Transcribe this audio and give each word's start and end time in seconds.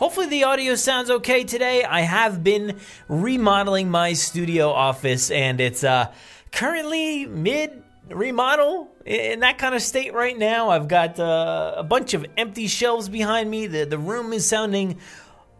Hopefully, 0.00 0.28
the 0.28 0.44
audio 0.44 0.76
sounds 0.76 1.10
okay 1.10 1.44
today. 1.44 1.84
I 1.84 2.00
have 2.00 2.42
been 2.42 2.80
remodeling 3.06 3.90
my 3.90 4.14
studio 4.14 4.70
office, 4.70 5.30
and 5.30 5.60
it's 5.60 5.84
uh, 5.84 6.10
currently 6.52 7.26
mid 7.26 7.82
remodel 8.08 8.88
in 9.04 9.40
that 9.40 9.58
kind 9.58 9.74
of 9.74 9.82
state 9.82 10.14
right 10.14 10.38
now. 10.38 10.70
I've 10.70 10.88
got 10.88 11.20
uh, 11.20 11.74
a 11.76 11.82
bunch 11.82 12.14
of 12.14 12.24
empty 12.38 12.66
shelves 12.66 13.10
behind 13.10 13.50
me. 13.50 13.66
The, 13.66 13.84
the 13.84 13.98
room 13.98 14.32
is 14.32 14.48
sounding 14.48 14.96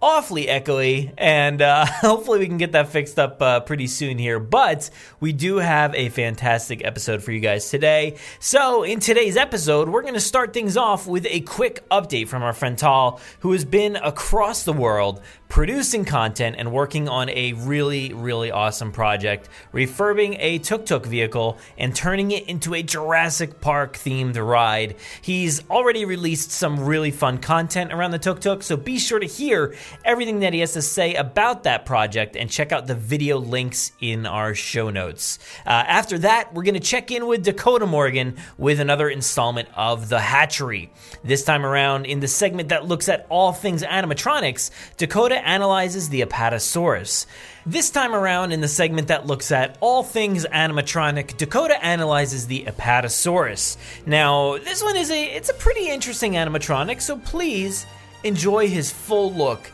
awfully 0.03 0.47
echoey, 0.47 1.13
and 1.19 1.61
uh, 1.63 1.85
hopefully 1.87 2.39
we 2.39 2.47
can 2.47 2.59
get 2.59 2.73
that 2.73 2.89
fixed 2.89 3.19
up 3.19 3.41
uh, 3.43 3.61
pretty 3.61 3.87
soon 3.87 4.19
here. 4.19 4.41
But 4.41 4.91
we 5.21 5.33
do 5.33 5.57
have 5.57 5.95
a 5.95 6.09
fantastic 6.09 6.85
episode 6.85 7.23
for 7.23 7.33
you 7.33 7.41
guys 7.41 7.71
today. 7.71 8.17
So, 8.39 8.83
in 8.83 9.01
today's 9.01 9.37
episode, 9.37 9.89
we're 9.89 10.03
going 10.03 10.15
to 10.15 10.21
start 10.21 10.53
things 10.53 10.77
off 10.77 11.07
with 11.07 11.27
a 11.29 11.41
quick 11.41 11.89
update 11.91 12.29
from 12.29 12.43
our 12.43 12.53
friend 12.53 12.77
Tal, 12.77 13.21
who 13.41 13.53
has 13.53 13.65
been 13.65 13.97
across 13.97 14.65
the 14.65 14.73
world 14.73 15.21
producing 15.51 16.05
content 16.05 16.55
and 16.59 16.73
working 16.73 17.09
on 17.09 17.29
a 17.29 17.53
really, 17.55 18.15
really 18.15 18.53
awesome 18.53 18.93
project, 18.93 19.49
refurbing 19.75 20.37
a 20.39 20.59
tuk 20.61 20.87
tuk 20.87 21.05
vehicle 21.05 21.59
and 21.77 21.95
turning 21.95 22.31
it 22.31 22.47
into 22.47 22.73
a 22.73 22.83
Jurassic 22.83 23.61
Park 23.61 23.97
themed 23.97 24.37
ride. 24.43 24.95
He's 25.21 25.69
already 25.69 26.05
released 26.05 26.53
some 26.53 26.79
really 26.81 27.11
fun 27.11 27.39
content 27.39 27.93
around 27.93 28.13
the 28.13 28.19
tuk 28.19 28.41
tuk, 28.41 28.63
so 28.63 28.77
be 28.77 28.99
sure 28.99 29.19
to 29.19 29.27
hear 29.27 29.75
everything 30.05 30.41
that 30.41 30.53
he 30.53 30.61
has 30.61 30.73
to 30.73 30.83
say 30.83 31.15
about 31.15 31.65
that 31.65 31.85
project 31.85 32.37
and 32.37 32.51
check 32.51 32.73
out 32.73 32.87
the 32.87 32.95
video 32.95 33.39
links 33.39 33.93
in 34.01 34.27
our 34.27 34.55
show 34.55 34.91
notes. 34.91 35.39
Uh, 35.67 35.71
after 35.71 36.19
that, 36.19 36.55
we're 36.55 36.63
going 36.63 36.75
to 36.75 36.81
check 36.81 37.11
in 37.11 37.27
with 37.27 37.45
Dakota 37.45 37.87
Morgan 37.87 38.37
with 38.59 38.81
another 38.81 39.09
installment 39.09 39.69
of 39.75 40.09
The 40.09 40.21
Hatchery. 40.21 40.91
This 41.25 41.45
time 41.45 41.65
around, 41.65 42.07
in 42.07 42.21
the 42.21 42.29
segment 42.29 42.71
that 42.71 42.87
looks 42.87 43.09
at 43.09 43.27
all 43.29 43.53
things 43.53 43.83
animatronics, 43.83 44.71
Dakota 44.97 45.37
analyzes 45.47 46.09
the 46.09 46.23
Apatosaurus. 46.23 47.27
This 47.67 47.91
time 47.91 48.15
around, 48.15 48.53
in 48.53 48.61
the 48.61 48.69
segment 48.69 49.09
that 49.09 49.27
looks 49.27 49.53
at 49.53 49.77
all 49.81 50.03
things 50.03 50.47
animatronic, 50.47 51.37
Dakota 51.37 51.83
analyzes 51.85 52.47
the 52.47 52.65
Apatosaurus. 52.65 53.77
Now, 54.07 54.57
this 54.59 54.83
one 54.83 54.97
is 54.97 55.11
a 55.11 55.25
it's 55.25 55.51
a 55.51 55.55
pretty 55.55 55.91
interesting 55.91 56.33
animatronic, 56.33 57.03
so 57.03 57.19
please 57.19 57.87
enjoy 58.25 58.69
his 58.69 58.91
full 58.91 59.33
look 59.33 59.71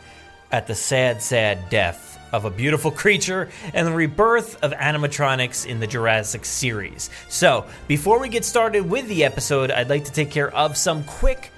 at 0.52 0.66
the 0.66 0.74
sad, 0.74 1.22
sad 1.22 1.68
death 1.70 2.18
of 2.32 2.44
a 2.44 2.50
beautiful 2.50 2.90
creature 2.90 3.48
and 3.72 3.86
the 3.86 3.92
rebirth 3.92 4.62
of 4.62 4.72
animatronics 4.72 5.66
in 5.66 5.80
the 5.80 5.86
Jurassic 5.86 6.44
series. 6.44 7.10
So, 7.28 7.66
before 7.88 8.18
we 8.18 8.28
get 8.28 8.44
started 8.44 8.88
with 8.88 9.08
the 9.08 9.24
episode, 9.24 9.70
I'd 9.70 9.88
like 9.88 10.04
to 10.04 10.12
take 10.12 10.30
care 10.30 10.54
of 10.54 10.76
some 10.76 11.04
quick 11.04 11.50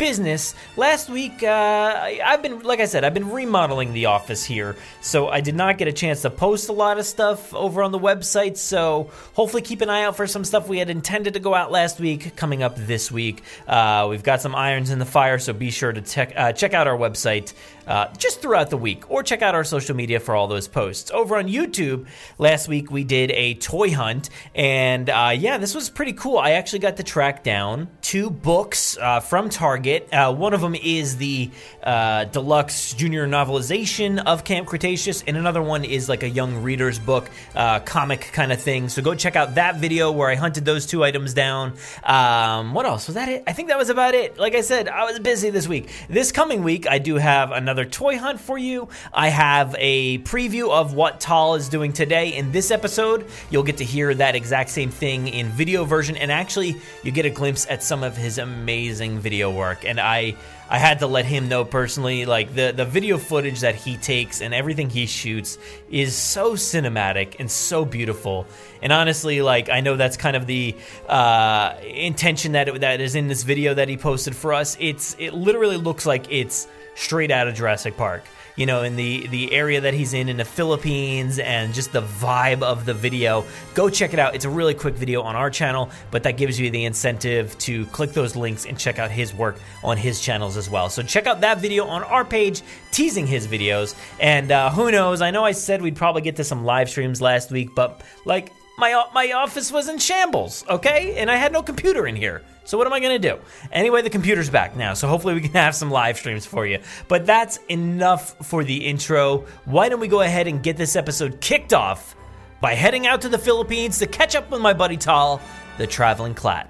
business. 0.00 0.54
Last 0.78 1.10
week, 1.10 1.42
uh, 1.42 2.08
I've 2.24 2.40
been, 2.40 2.60
like 2.60 2.80
I 2.80 2.86
said, 2.86 3.04
I've 3.04 3.12
been 3.12 3.30
remodeling 3.30 3.92
the 3.92 4.06
office 4.06 4.42
here, 4.42 4.74
so 5.02 5.28
I 5.28 5.42
did 5.42 5.54
not 5.54 5.76
get 5.76 5.88
a 5.88 5.92
chance 5.92 6.22
to 6.22 6.30
post 6.30 6.70
a 6.70 6.72
lot 6.72 6.98
of 6.98 7.04
stuff 7.04 7.52
over 7.52 7.82
on 7.82 7.92
the 7.92 7.98
website. 7.98 8.56
So 8.56 9.10
hopefully, 9.34 9.60
keep 9.60 9.82
an 9.82 9.90
eye 9.90 10.04
out 10.04 10.16
for 10.16 10.26
some 10.26 10.42
stuff 10.42 10.68
we 10.68 10.78
had 10.78 10.88
intended 10.88 11.34
to 11.34 11.40
go 11.40 11.54
out 11.54 11.70
last 11.70 12.00
week 12.00 12.34
coming 12.34 12.62
up 12.62 12.76
this 12.76 13.12
week. 13.12 13.42
Uh, 13.68 14.06
we've 14.08 14.22
got 14.22 14.40
some 14.40 14.54
irons 14.54 14.88
in 14.88 14.98
the 14.98 15.04
fire, 15.04 15.38
so 15.38 15.52
be 15.52 15.70
sure 15.70 15.92
to 15.92 16.00
check 16.00 16.32
uh, 16.34 16.52
check 16.54 16.72
out 16.72 16.88
our 16.88 16.96
website. 16.96 17.52
Uh, 17.90 18.06
just 18.16 18.40
throughout 18.40 18.70
the 18.70 18.76
week, 18.76 19.10
or 19.10 19.20
check 19.24 19.42
out 19.42 19.52
our 19.56 19.64
social 19.64 19.96
media 19.96 20.20
for 20.20 20.36
all 20.36 20.46
those 20.46 20.68
posts. 20.68 21.10
Over 21.10 21.36
on 21.36 21.48
YouTube, 21.48 22.06
last 22.38 22.68
week 22.68 22.88
we 22.88 23.02
did 23.02 23.32
a 23.32 23.54
toy 23.54 23.92
hunt, 23.92 24.30
and 24.54 25.10
uh, 25.10 25.32
yeah, 25.36 25.58
this 25.58 25.74
was 25.74 25.90
pretty 25.90 26.12
cool. 26.12 26.38
I 26.38 26.52
actually 26.52 26.78
got 26.78 26.98
to 26.98 27.02
track 27.02 27.42
down 27.42 27.88
two 28.00 28.30
books 28.30 28.96
uh, 28.96 29.18
from 29.18 29.48
Target. 29.48 30.08
Uh, 30.12 30.32
one 30.32 30.54
of 30.54 30.60
them 30.60 30.76
is 30.76 31.16
the 31.16 31.50
uh, 31.82 32.26
deluxe 32.26 32.94
junior 32.94 33.26
novelization 33.26 34.22
of 34.24 34.44
Camp 34.44 34.68
Cretaceous, 34.68 35.24
and 35.26 35.36
another 35.36 35.60
one 35.60 35.84
is 35.84 36.08
like 36.08 36.22
a 36.22 36.28
young 36.28 36.62
reader's 36.62 37.00
book, 37.00 37.28
uh, 37.56 37.80
comic 37.80 38.20
kind 38.32 38.52
of 38.52 38.60
thing. 38.60 38.88
So 38.88 39.02
go 39.02 39.16
check 39.16 39.34
out 39.34 39.56
that 39.56 39.78
video 39.78 40.12
where 40.12 40.30
I 40.30 40.36
hunted 40.36 40.64
those 40.64 40.86
two 40.86 41.02
items 41.02 41.34
down. 41.34 41.74
Um, 42.04 42.72
what 42.72 42.86
else? 42.86 43.08
Was 43.08 43.16
that 43.16 43.28
it? 43.28 43.42
I 43.48 43.52
think 43.52 43.66
that 43.66 43.78
was 43.78 43.90
about 43.90 44.14
it. 44.14 44.38
Like 44.38 44.54
I 44.54 44.60
said, 44.60 44.88
I 44.88 45.06
was 45.06 45.18
busy 45.18 45.50
this 45.50 45.66
week. 45.66 45.90
This 46.08 46.30
coming 46.30 46.62
week, 46.62 46.88
I 46.88 46.98
do 46.98 47.16
have 47.16 47.50
another 47.50 47.79
toy 47.84 48.18
hunt 48.18 48.40
for 48.40 48.58
you. 48.58 48.88
I 49.12 49.28
have 49.28 49.74
a 49.78 50.18
preview 50.18 50.70
of 50.70 50.94
what 50.94 51.20
Tal 51.20 51.54
is 51.54 51.68
doing 51.68 51.92
today. 51.92 52.36
In 52.36 52.52
this 52.52 52.70
episode, 52.70 53.26
you'll 53.50 53.62
get 53.62 53.76
to 53.78 53.84
hear 53.84 54.14
that 54.14 54.34
exact 54.34 54.70
same 54.70 54.90
thing 54.90 55.28
in 55.28 55.48
video 55.48 55.84
version, 55.84 56.16
and 56.16 56.30
actually, 56.30 56.76
you 57.02 57.10
get 57.10 57.26
a 57.26 57.30
glimpse 57.30 57.66
at 57.70 57.82
some 57.82 58.02
of 58.02 58.16
his 58.16 58.38
amazing 58.38 59.18
video 59.18 59.50
work. 59.50 59.84
And 59.84 60.00
I. 60.00 60.36
I 60.72 60.78
had 60.78 61.00
to 61.00 61.08
let 61.08 61.24
him 61.24 61.48
know 61.48 61.64
personally, 61.64 62.26
like 62.26 62.54
the, 62.54 62.72
the 62.72 62.84
video 62.84 63.18
footage 63.18 63.58
that 63.62 63.74
he 63.74 63.96
takes 63.96 64.40
and 64.40 64.54
everything 64.54 64.88
he 64.88 65.06
shoots 65.06 65.58
is 65.90 66.14
so 66.14 66.52
cinematic 66.52 67.34
and 67.40 67.50
so 67.50 67.84
beautiful. 67.84 68.46
And 68.80 68.92
honestly, 68.92 69.42
like 69.42 69.68
I 69.68 69.80
know 69.80 69.96
that's 69.96 70.16
kind 70.16 70.36
of 70.36 70.46
the 70.46 70.76
uh, 71.08 71.74
intention 71.82 72.52
that 72.52 72.68
it, 72.68 72.82
that 72.82 73.00
is 73.00 73.16
in 73.16 73.26
this 73.26 73.42
video 73.42 73.74
that 73.74 73.88
he 73.88 73.96
posted 73.96 74.36
for 74.36 74.54
us. 74.54 74.76
It's 74.78 75.16
it 75.18 75.34
literally 75.34 75.76
looks 75.76 76.06
like 76.06 76.30
it's 76.30 76.68
straight 77.00 77.30
out 77.30 77.48
of 77.48 77.54
Jurassic 77.54 77.96
Park. 77.96 78.24
You 78.56 78.66
know, 78.66 78.82
in 78.82 78.96
the 78.96 79.26
the 79.28 79.52
area 79.52 79.80
that 79.80 79.94
he's 79.94 80.12
in 80.12 80.28
in 80.28 80.36
the 80.36 80.44
Philippines 80.44 81.38
and 81.38 81.72
just 81.72 81.92
the 81.92 82.02
vibe 82.02 82.62
of 82.62 82.84
the 82.84 82.92
video. 82.92 83.44
Go 83.74 83.88
check 83.88 84.12
it 84.12 84.18
out. 84.18 84.34
It's 84.34 84.44
a 84.44 84.50
really 84.50 84.74
quick 84.74 84.96
video 84.96 85.22
on 85.22 85.34
our 85.34 85.48
channel, 85.48 85.88
but 86.10 86.24
that 86.24 86.36
gives 86.36 86.60
you 86.60 86.68
the 86.68 86.84
incentive 86.84 87.56
to 87.60 87.86
click 87.86 88.12
those 88.12 88.36
links 88.36 88.66
and 88.66 88.78
check 88.78 88.98
out 88.98 89.10
his 89.10 89.32
work 89.32 89.58
on 89.82 89.96
his 89.96 90.20
channels 90.20 90.58
as 90.58 90.68
well. 90.68 90.90
So 90.90 91.02
check 91.02 91.26
out 91.26 91.40
that 91.40 91.58
video 91.58 91.86
on 91.86 92.02
our 92.02 92.24
page 92.24 92.60
teasing 92.90 93.26
his 93.26 93.46
videos. 93.46 93.94
And 94.18 94.52
uh, 94.52 94.70
who 94.70 94.90
knows? 94.90 95.22
I 95.22 95.30
know 95.30 95.44
I 95.44 95.52
said 95.52 95.80
we'd 95.80 95.96
probably 95.96 96.22
get 96.22 96.36
to 96.36 96.44
some 96.44 96.64
live 96.64 96.90
streams 96.90 97.22
last 97.22 97.50
week, 97.50 97.74
but 97.74 98.02
like 98.26 98.52
my 98.76 99.06
my 99.14 99.32
office 99.32 99.72
was 99.72 99.88
in 99.88 99.98
shambles, 99.98 100.64
okay? 100.68 101.14
And 101.16 101.30
I 101.30 101.36
had 101.36 101.52
no 101.52 101.62
computer 101.62 102.06
in 102.06 102.16
here. 102.16 102.42
So 102.70 102.78
what 102.78 102.86
am 102.86 102.92
I 102.92 103.00
going 103.00 103.20
to 103.20 103.28
do? 103.28 103.40
Anyway, 103.72 104.00
the 104.02 104.10
computer's 104.10 104.48
back 104.48 104.76
now, 104.76 104.94
so 104.94 105.08
hopefully 105.08 105.34
we 105.34 105.40
can 105.40 105.50
have 105.54 105.74
some 105.74 105.90
live 105.90 106.16
streams 106.16 106.46
for 106.46 106.64
you. 106.64 106.78
But 107.08 107.26
that's 107.26 107.58
enough 107.68 108.46
for 108.46 108.62
the 108.62 108.86
intro. 108.86 109.44
Why 109.64 109.88
don't 109.88 109.98
we 109.98 110.06
go 110.06 110.20
ahead 110.20 110.46
and 110.46 110.62
get 110.62 110.76
this 110.76 110.94
episode 110.94 111.40
kicked 111.40 111.72
off 111.72 112.14
by 112.60 112.74
heading 112.74 113.08
out 113.08 113.22
to 113.22 113.28
the 113.28 113.38
Philippines 113.38 113.98
to 113.98 114.06
catch 114.06 114.36
up 114.36 114.52
with 114.52 114.60
my 114.60 114.72
buddy 114.72 114.96
Tal, 114.96 115.40
the 115.78 115.86
traveling 115.88 116.32
clatt. 116.32 116.68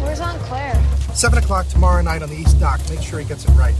Where's 0.00 0.20
Aunt 0.20 0.40
Claire? 0.44 0.82
Seven 1.12 1.40
o'clock 1.40 1.68
tomorrow 1.68 2.00
night 2.00 2.22
on 2.22 2.30
the 2.30 2.36
East 2.36 2.58
Dock. 2.58 2.80
Make 2.88 3.02
sure 3.02 3.20
he 3.20 3.26
gets 3.26 3.44
it 3.44 3.50
right. 3.50 3.74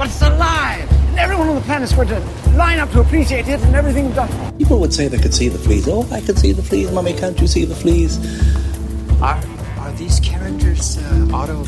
But 0.00 0.08
it's 0.08 0.22
alive! 0.22 0.90
And 1.10 1.18
everyone 1.18 1.50
on 1.50 1.56
the 1.56 1.60
planet's 1.60 1.92
going 1.92 2.08
to 2.08 2.20
line 2.56 2.78
up 2.78 2.90
to 2.92 3.02
appreciate 3.02 3.46
it 3.48 3.60
and 3.60 3.74
everything 3.74 4.06
we've 4.06 4.14
done. 4.14 4.56
People 4.56 4.80
would 4.80 4.94
say 4.94 5.08
they 5.08 5.18
could 5.18 5.34
see 5.34 5.50
the 5.50 5.58
fleas. 5.58 5.86
Oh, 5.86 6.08
I 6.10 6.22
can 6.22 6.36
see 6.36 6.52
the 6.52 6.62
fleas. 6.62 6.90
Mommy, 6.90 7.12
can't 7.12 7.38
you 7.38 7.46
see 7.46 7.66
the 7.66 7.74
fleas? 7.74 8.16
Are 9.20 9.38
are 9.76 9.92
these 9.98 10.18
characters 10.20 10.96
uh, 10.96 11.28
auto 11.34 11.66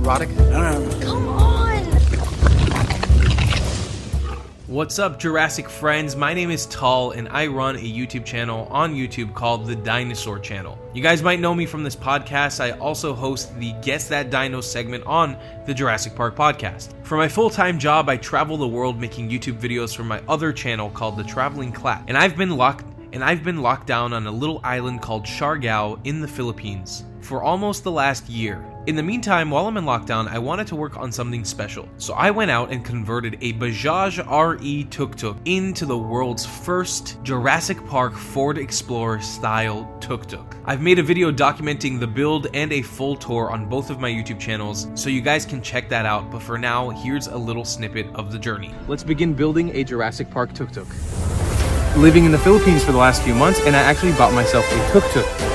erotic? 0.00 0.30
No, 0.30 0.62
no, 0.62 0.78
no. 0.78 1.00
Come 1.00 1.28
on! 1.28 1.59
What's 4.70 5.00
up, 5.00 5.18
Jurassic 5.18 5.68
friends? 5.68 6.14
My 6.14 6.32
name 6.32 6.52
is 6.52 6.66
Tal, 6.66 7.10
and 7.10 7.28
I 7.30 7.48
run 7.48 7.74
a 7.74 7.80
YouTube 7.80 8.24
channel 8.24 8.68
on 8.70 8.94
YouTube 8.94 9.34
called 9.34 9.66
The 9.66 9.74
Dinosaur 9.74 10.38
Channel. 10.38 10.78
You 10.94 11.02
guys 11.02 11.24
might 11.24 11.40
know 11.40 11.52
me 11.56 11.66
from 11.66 11.82
this 11.82 11.96
podcast. 11.96 12.60
I 12.60 12.78
also 12.78 13.12
host 13.12 13.52
the 13.58 13.72
Guess 13.82 14.06
That 14.10 14.30
Dino 14.30 14.60
segment 14.60 15.04
on 15.06 15.36
the 15.66 15.74
Jurassic 15.74 16.14
Park 16.14 16.36
podcast. 16.36 16.92
For 17.02 17.16
my 17.16 17.26
full 17.26 17.50
time 17.50 17.80
job, 17.80 18.08
I 18.08 18.16
travel 18.16 18.56
the 18.56 18.68
world 18.68 19.00
making 19.00 19.28
YouTube 19.28 19.58
videos 19.58 19.92
for 19.92 20.04
my 20.04 20.22
other 20.28 20.52
channel 20.52 20.88
called 20.88 21.16
The 21.16 21.24
Traveling 21.24 21.72
Clatt, 21.72 22.04
and 22.06 22.16
I've 22.16 22.36
been 22.36 22.56
locked 22.56 22.84
and 23.12 23.24
I've 23.24 23.42
been 23.42 23.62
locked 23.62 23.88
down 23.88 24.12
on 24.12 24.28
a 24.28 24.30
little 24.30 24.60
island 24.62 25.02
called 25.02 25.24
Siargao 25.24 25.98
in 26.04 26.20
the 26.20 26.28
Philippines 26.28 27.02
for 27.30 27.44
almost 27.44 27.84
the 27.84 27.90
last 27.92 28.28
year. 28.28 28.60
In 28.88 28.96
the 28.96 29.02
meantime, 29.04 29.52
while 29.52 29.68
I'm 29.68 29.76
in 29.76 29.84
lockdown, 29.84 30.26
I 30.26 30.40
wanted 30.40 30.66
to 30.66 30.74
work 30.74 30.96
on 30.96 31.12
something 31.12 31.44
special. 31.44 31.88
So 31.96 32.12
I 32.14 32.32
went 32.32 32.50
out 32.50 32.72
and 32.72 32.84
converted 32.84 33.38
a 33.40 33.52
Bajaj 33.52 34.18
RE 34.28 34.84
tuk 34.90 35.14
tuk 35.14 35.36
into 35.44 35.86
the 35.86 35.96
world's 35.96 36.44
first 36.44 37.22
Jurassic 37.22 37.86
Park 37.86 38.16
Ford 38.16 38.58
Explorer 38.58 39.20
style 39.20 39.88
tuk 40.00 40.26
tuk. 40.26 40.56
I've 40.64 40.82
made 40.82 40.98
a 40.98 41.04
video 41.04 41.30
documenting 41.30 42.00
the 42.00 42.06
build 42.08 42.48
and 42.52 42.72
a 42.72 42.82
full 42.82 43.14
tour 43.14 43.52
on 43.52 43.68
both 43.68 43.90
of 43.90 44.00
my 44.00 44.10
YouTube 44.10 44.40
channels, 44.40 44.88
so 44.96 45.08
you 45.08 45.20
guys 45.20 45.46
can 45.46 45.62
check 45.62 45.88
that 45.88 46.06
out. 46.06 46.32
But 46.32 46.42
for 46.42 46.58
now, 46.58 46.90
here's 46.90 47.28
a 47.28 47.38
little 47.38 47.64
snippet 47.64 48.06
of 48.16 48.32
the 48.32 48.40
journey. 48.40 48.74
Let's 48.88 49.04
begin 49.04 49.34
building 49.34 49.70
a 49.76 49.84
Jurassic 49.84 50.32
Park 50.32 50.52
tuk 50.52 50.72
tuk. 50.72 50.88
Living 51.96 52.24
in 52.24 52.32
the 52.32 52.38
Philippines 52.38 52.82
for 52.82 52.90
the 52.90 52.98
last 52.98 53.22
few 53.22 53.36
months, 53.36 53.60
and 53.60 53.76
I 53.76 53.82
actually 53.82 54.14
bought 54.14 54.34
myself 54.34 54.64
a 54.72 54.92
tuk 54.92 55.04
tuk 55.12 55.49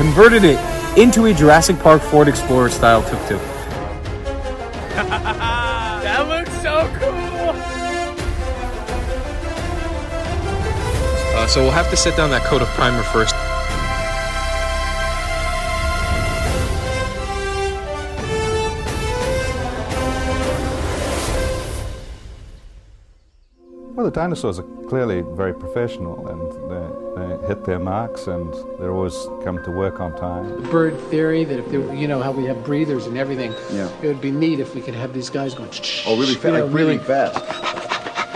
converted 0.00 0.44
it 0.44 0.58
into 0.98 1.26
a 1.26 1.34
Jurassic 1.34 1.78
Park 1.78 2.00
Ford 2.00 2.26
Explorer 2.26 2.70
style 2.70 3.02
tuk 3.02 3.20
tuk. 3.28 3.38
that 4.94 6.24
looks 6.26 6.50
so 6.62 6.90
cool. 6.98 7.50
Uh, 11.36 11.46
so 11.46 11.60
we'll 11.60 11.70
have 11.70 11.90
to 11.90 11.98
set 11.98 12.16
down 12.16 12.30
that 12.30 12.42
coat 12.44 12.62
of 12.62 12.68
primer 12.68 13.02
first. 13.02 13.34
Well, 24.00 24.08
the 24.08 24.18
dinosaurs 24.18 24.58
are 24.58 24.66
clearly 24.88 25.20
very 25.20 25.52
professional 25.52 26.26
and 26.26 26.40
they, 26.70 27.20
they 27.20 27.46
hit 27.48 27.66
their 27.66 27.78
marks 27.78 28.28
and 28.28 28.50
they're 28.78 28.92
always 28.92 29.26
come 29.44 29.62
to 29.62 29.70
work 29.70 30.00
on 30.00 30.16
time. 30.16 30.62
The 30.62 30.68
bird 30.70 30.98
theory 31.10 31.44
that 31.44 31.58
if 31.58 31.68
they, 31.68 32.00
you 32.00 32.08
know 32.08 32.22
how 32.22 32.32
we 32.32 32.46
have 32.46 32.64
breathers 32.64 33.04
and 33.04 33.18
everything, 33.18 33.52
yeah. 33.70 33.90
it 34.00 34.06
would 34.06 34.22
be 34.22 34.30
neat 34.30 34.58
if 34.58 34.74
we 34.74 34.80
could 34.80 34.94
have 34.94 35.12
these 35.12 35.28
guys 35.28 35.54
going. 35.54 35.68
Oh, 36.06 36.18
really 36.18 36.34
fast, 36.34 36.44
like 36.44 36.72
really 36.72 36.96
fast. 36.96 37.44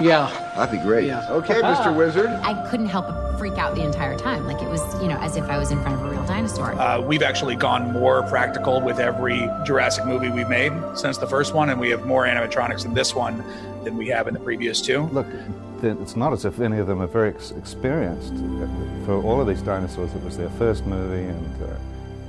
Yeah. 0.02 0.28
That'd 0.54 0.78
be 0.78 0.84
great. 0.84 1.06
Yeah. 1.06 1.26
Okay, 1.30 1.62
Mr. 1.62 1.96
Wizard. 1.96 2.28
I 2.28 2.68
couldn't 2.68 2.88
help 2.88 3.06
but 3.06 3.38
freak 3.38 3.56
out 3.56 3.74
the 3.74 3.84
entire 3.84 4.18
time. 4.18 4.46
Like 4.46 4.60
it 4.60 4.68
was, 4.68 4.82
you 5.00 5.08
know, 5.08 5.16
as 5.20 5.36
if 5.36 5.44
I 5.44 5.56
was 5.56 5.70
in 5.70 5.80
front 5.80 5.98
of 5.98 6.06
a 6.06 6.13
real 6.24 6.34
dinosaur. 6.34 6.72
Uh, 6.72 7.00
we've 7.00 7.22
actually 7.22 7.56
gone 7.56 7.92
more 7.92 8.22
practical 8.24 8.80
with 8.80 8.98
every 8.98 9.48
Jurassic 9.64 10.06
movie 10.06 10.30
we've 10.30 10.48
made 10.48 10.72
since 10.94 11.18
the 11.18 11.26
first 11.26 11.54
one, 11.54 11.70
and 11.70 11.80
we 11.80 11.90
have 11.90 12.06
more 12.06 12.24
animatronics 12.24 12.84
in 12.84 12.94
this 12.94 13.14
one 13.14 13.44
than 13.84 13.96
we 13.96 14.08
have 14.08 14.28
in 14.28 14.34
the 14.34 14.40
previous 14.40 14.80
two. 14.80 15.02
Look, 15.08 15.26
it's 15.82 16.16
not 16.16 16.32
as 16.32 16.44
if 16.44 16.60
any 16.60 16.78
of 16.78 16.86
them 16.86 17.02
are 17.02 17.06
very 17.06 17.30
ex- 17.30 17.50
experienced. 17.52 18.32
For 19.04 19.22
all 19.22 19.40
of 19.40 19.46
these 19.46 19.62
dinosaurs, 19.62 20.14
it 20.14 20.22
was 20.22 20.36
their 20.36 20.50
first 20.50 20.86
movie, 20.86 21.24
and 21.24 21.62
uh, 21.62 21.76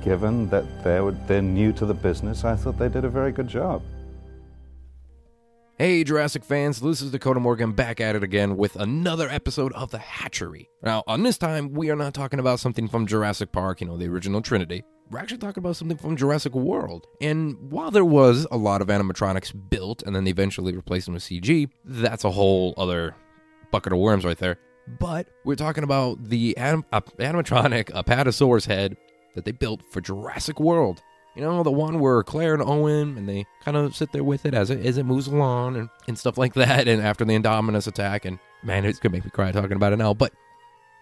given 0.04 0.48
that 0.50 0.84
they 0.84 1.00
were, 1.00 1.12
they're 1.12 1.42
new 1.42 1.72
to 1.72 1.86
the 1.86 1.94
business, 1.94 2.44
I 2.44 2.56
thought 2.56 2.78
they 2.78 2.88
did 2.88 3.04
a 3.04 3.08
very 3.08 3.32
good 3.32 3.48
job. 3.48 3.82
Hey, 5.78 6.04
Jurassic 6.04 6.42
fans, 6.42 6.80
this 6.80 7.02
is 7.02 7.10
Dakota 7.10 7.38
Morgan 7.38 7.72
back 7.72 8.00
at 8.00 8.16
it 8.16 8.22
again 8.22 8.56
with 8.56 8.76
another 8.76 9.28
episode 9.28 9.74
of 9.74 9.90
The 9.90 9.98
Hatchery. 9.98 10.70
Now, 10.82 11.04
on 11.06 11.22
this 11.22 11.36
time, 11.36 11.74
we 11.74 11.90
are 11.90 11.96
not 11.96 12.14
talking 12.14 12.40
about 12.40 12.60
something 12.60 12.88
from 12.88 13.06
Jurassic 13.06 13.52
Park, 13.52 13.82
you 13.82 13.86
know, 13.86 13.98
the 13.98 14.08
original 14.08 14.40
Trinity. 14.40 14.84
We're 15.10 15.18
actually 15.18 15.36
talking 15.36 15.60
about 15.60 15.76
something 15.76 15.98
from 15.98 16.16
Jurassic 16.16 16.54
World. 16.54 17.06
And 17.20 17.70
while 17.70 17.90
there 17.90 18.06
was 18.06 18.46
a 18.50 18.56
lot 18.56 18.80
of 18.80 18.88
animatronics 18.88 19.52
built 19.68 20.02
and 20.04 20.16
then 20.16 20.24
they 20.24 20.30
eventually 20.30 20.74
replaced 20.74 21.08
them 21.08 21.14
with 21.14 21.24
CG, 21.24 21.68
that's 21.84 22.24
a 22.24 22.30
whole 22.30 22.72
other 22.78 23.14
bucket 23.70 23.92
of 23.92 23.98
worms 23.98 24.24
right 24.24 24.38
there. 24.38 24.58
But 24.98 25.28
we're 25.44 25.56
talking 25.56 25.84
about 25.84 26.24
the 26.24 26.56
anim- 26.56 26.86
uh, 26.90 27.02
animatronic 27.18 27.90
Apatosaurus 27.90 28.66
head 28.66 28.96
that 29.34 29.44
they 29.44 29.52
built 29.52 29.82
for 29.90 30.00
Jurassic 30.00 30.58
World. 30.58 31.02
You 31.36 31.42
know, 31.42 31.62
the 31.62 31.70
one 31.70 32.00
where 32.00 32.22
Claire 32.22 32.54
and 32.54 32.62
Owen 32.62 33.18
and 33.18 33.28
they 33.28 33.44
kind 33.60 33.76
of 33.76 33.94
sit 33.94 34.10
there 34.12 34.24
with 34.24 34.46
it 34.46 34.54
as 34.54 34.70
it 34.70 34.84
as 34.86 34.96
it 34.96 35.04
moves 35.04 35.26
along 35.26 35.76
and, 35.76 35.90
and 36.08 36.18
stuff 36.18 36.38
like 36.38 36.54
that. 36.54 36.88
And 36.88 37.02
after 37.02 37.26
the 37.26 37.34
Indominus 37.34 37.86
attack, 37.86 38.24
and 38.24 38.38
man, 38.62 38.86
it's 38.86 38.98
gonna 38.98 39.12
make 39.12 39.24
me 39.24 39.30
cry 39.30 39.52
talking 39.52 39.76
about 39.76 39.92
it 39.92 39.96
now. 39.98 40.14
But 40.14 40.32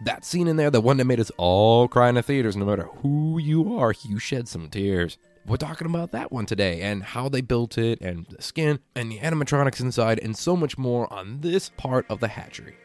that 0.03 0.25
scene 0.25 0.49
in 0.49 0.57
there, 0.57 0.71
the 0.71 0.81
one 0.81 0.97
that 0.97 1.05
made 1.05 1.21
us 1.21 1.31
all 1.37 1.87
cry 1.87 2.09
in 2.09 2.17
the 2.17 2.23
theaters, 2.23 2.57
no 2.57 2.65
matter 2.65 2.89
who 3.03 3.39
you 3.39 3.79
are, 3.79 3.95
you 4.03 4.19
shed 4.19 4.49
some 4.49 4.69
tears. 4.69 5.19
We're 5.47 5.57
talking 5.57 5.87
about 5.87 6.11
that 6.13 6.33
one 6.33 6.47
today 6.47 6.81
and 6.81 7.03
how 7.03 7.29
they 7.29 7.41
built 7.41 7.79
it 7.79 8.01
and 8.01 8.27
the 8.27 8.43
skin 8.43 8.81
and 8.97 9.13
the 9.13 9.19
animatronics 9.19 9.81
inside 9.81 10.19
and 10.19 10.37
so 10.37 10.57
much 10.57 10.77
more 10.79 11.13
on 11.13 11.43
this 11.43 11.69
part 11.77 12.07
of 12.09 12.19
the 12.21 12.29
hatchery. 12.29 12.77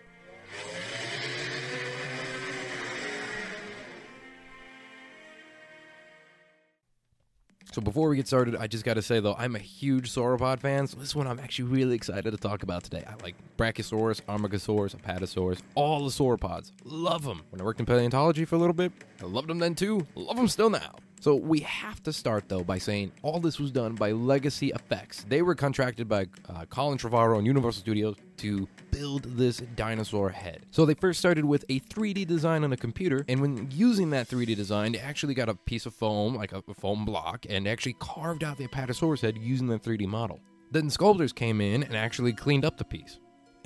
So 7.79 7.83
before 7.83 8.09
we 8.09 8.17
get 8.17 8.27
started, 8.27 8.57
I 8.57 8.67
just 8.67 8.83
got 8.83 8.95
to 8.95 9.01
say 9.01 9.21
though, 9.21 9.35
I'm 9.35 9.55
a 9.55 9.59
huge 9.59 10.11
sauropod 10.11 10.59
fan. 10.59 10.85
So 10.85 10.99
this 10.99 11.15
one 11.15 11.27
I'm 11.27 11.39
actually 11.39 11.69
really 11.69 11.95
excited 11.95 12.29
to 12.29 12.35
talk 12.35 12.61
about 12.61 12.83
today. 12.83 13.05
I 13.07 13.13
like 13.23 13.35
Brachiosaurus, 13.57 14.19
Amargasaurus, 14.23 14.97
Apatosaurus, 14.97 15.61
all 15.75 16.03
the 16.03 16.11
sauropods. 16.11 16.73
Love 16.83 17.23
them. 17.23 17.43
When 17.51 17.61
I 17.61 17.63
worked 17.63 17.79
in 17.79 17.85
paleontology 17.85 18.43
for 18.43 18.57
a 18.57 18.59
little 18.59 18.73
bit, 18.73 18.91
I 19.23 19.27
loved 19.27 19.47
them 19.47 19.59
then 19.59 19.75
too. 19.75 20.05
Love 20.15 20.35
them 20.35 20.49
still 20.49 20.69
now. 20.69 20.95
So 21.21 21.35
we 21.35 21.59
have 21.59 22.01
to 22.03 22.13
start 22.13 22.47
though 22.47 22.63
by 22.63 22.77
saying 22.77 23.11
all 23.23 23.39
this 23.39 23.59
was 23.59 23.71
done 23.71 23.95
by 23.95 24.11
Legacy 24.11 24.69
Effects. 24.69 25.25
They 25.27 25.41
were 25.41 25.53
contracted 25.53 26.07
by 26.07 26.27
uh, 26.47 26.65
Colin 26.65 26.97
Trevorrow 26.97 27.37
and 27.37 27.45
Universal 27.45 27.81
Studios 27.81 28.15
to 28.37 28.67
build 28.91 29.23
this 29.23 29.57
dinosaur 29.75 30.29
head. 30.29 30.65
So 30.71 30.85
they 30.85 30.93
first 30.93 31.19
started 31.19 31.43
with 31.43 31.65
a 31.67 31.81
3D 31.81 32.25
design 32.25 32.63
on 32.63 32.71
a 32.71 32.77
computer, 32.77 33.25
and 33.27 33.41
when 33.41 33.69
using 33.69 34.11
that 34.11 34.29
3D 34.29 34.55
design, 34.55 34.93
they 34.93 34.99
actually 34.99 35.33
got 35.33 35.49
a 35.49 35.55
piece 35.55 35.85
of 35.85 35.93
foam, 35.93 36.35
like 36.35 36.53
a, 36.53 36.61
foam 36.73 37.03
block, 37.03 37.45
and 37.49 37.67
actually 37.67 37.97
carved 37.99 38.43
out 38.43 38.57
the 38.57 38.67
Apatosaurus 38.67 39.21
head 39.21 39.37
using 39.37 39.67
the 39.67 39.77
3D 39.77 40.07
model. 40.07 40.39
Then 40.71 40.89
sculptors 40.89 41.33
came 41.33 41.59
in 41.59 41.83
and 41.83 41.97
actually 41.97 42.31
cleaned 42.31 42.63
up 42.63 42.77
the 42.77 42.85
piece 42.85 43.19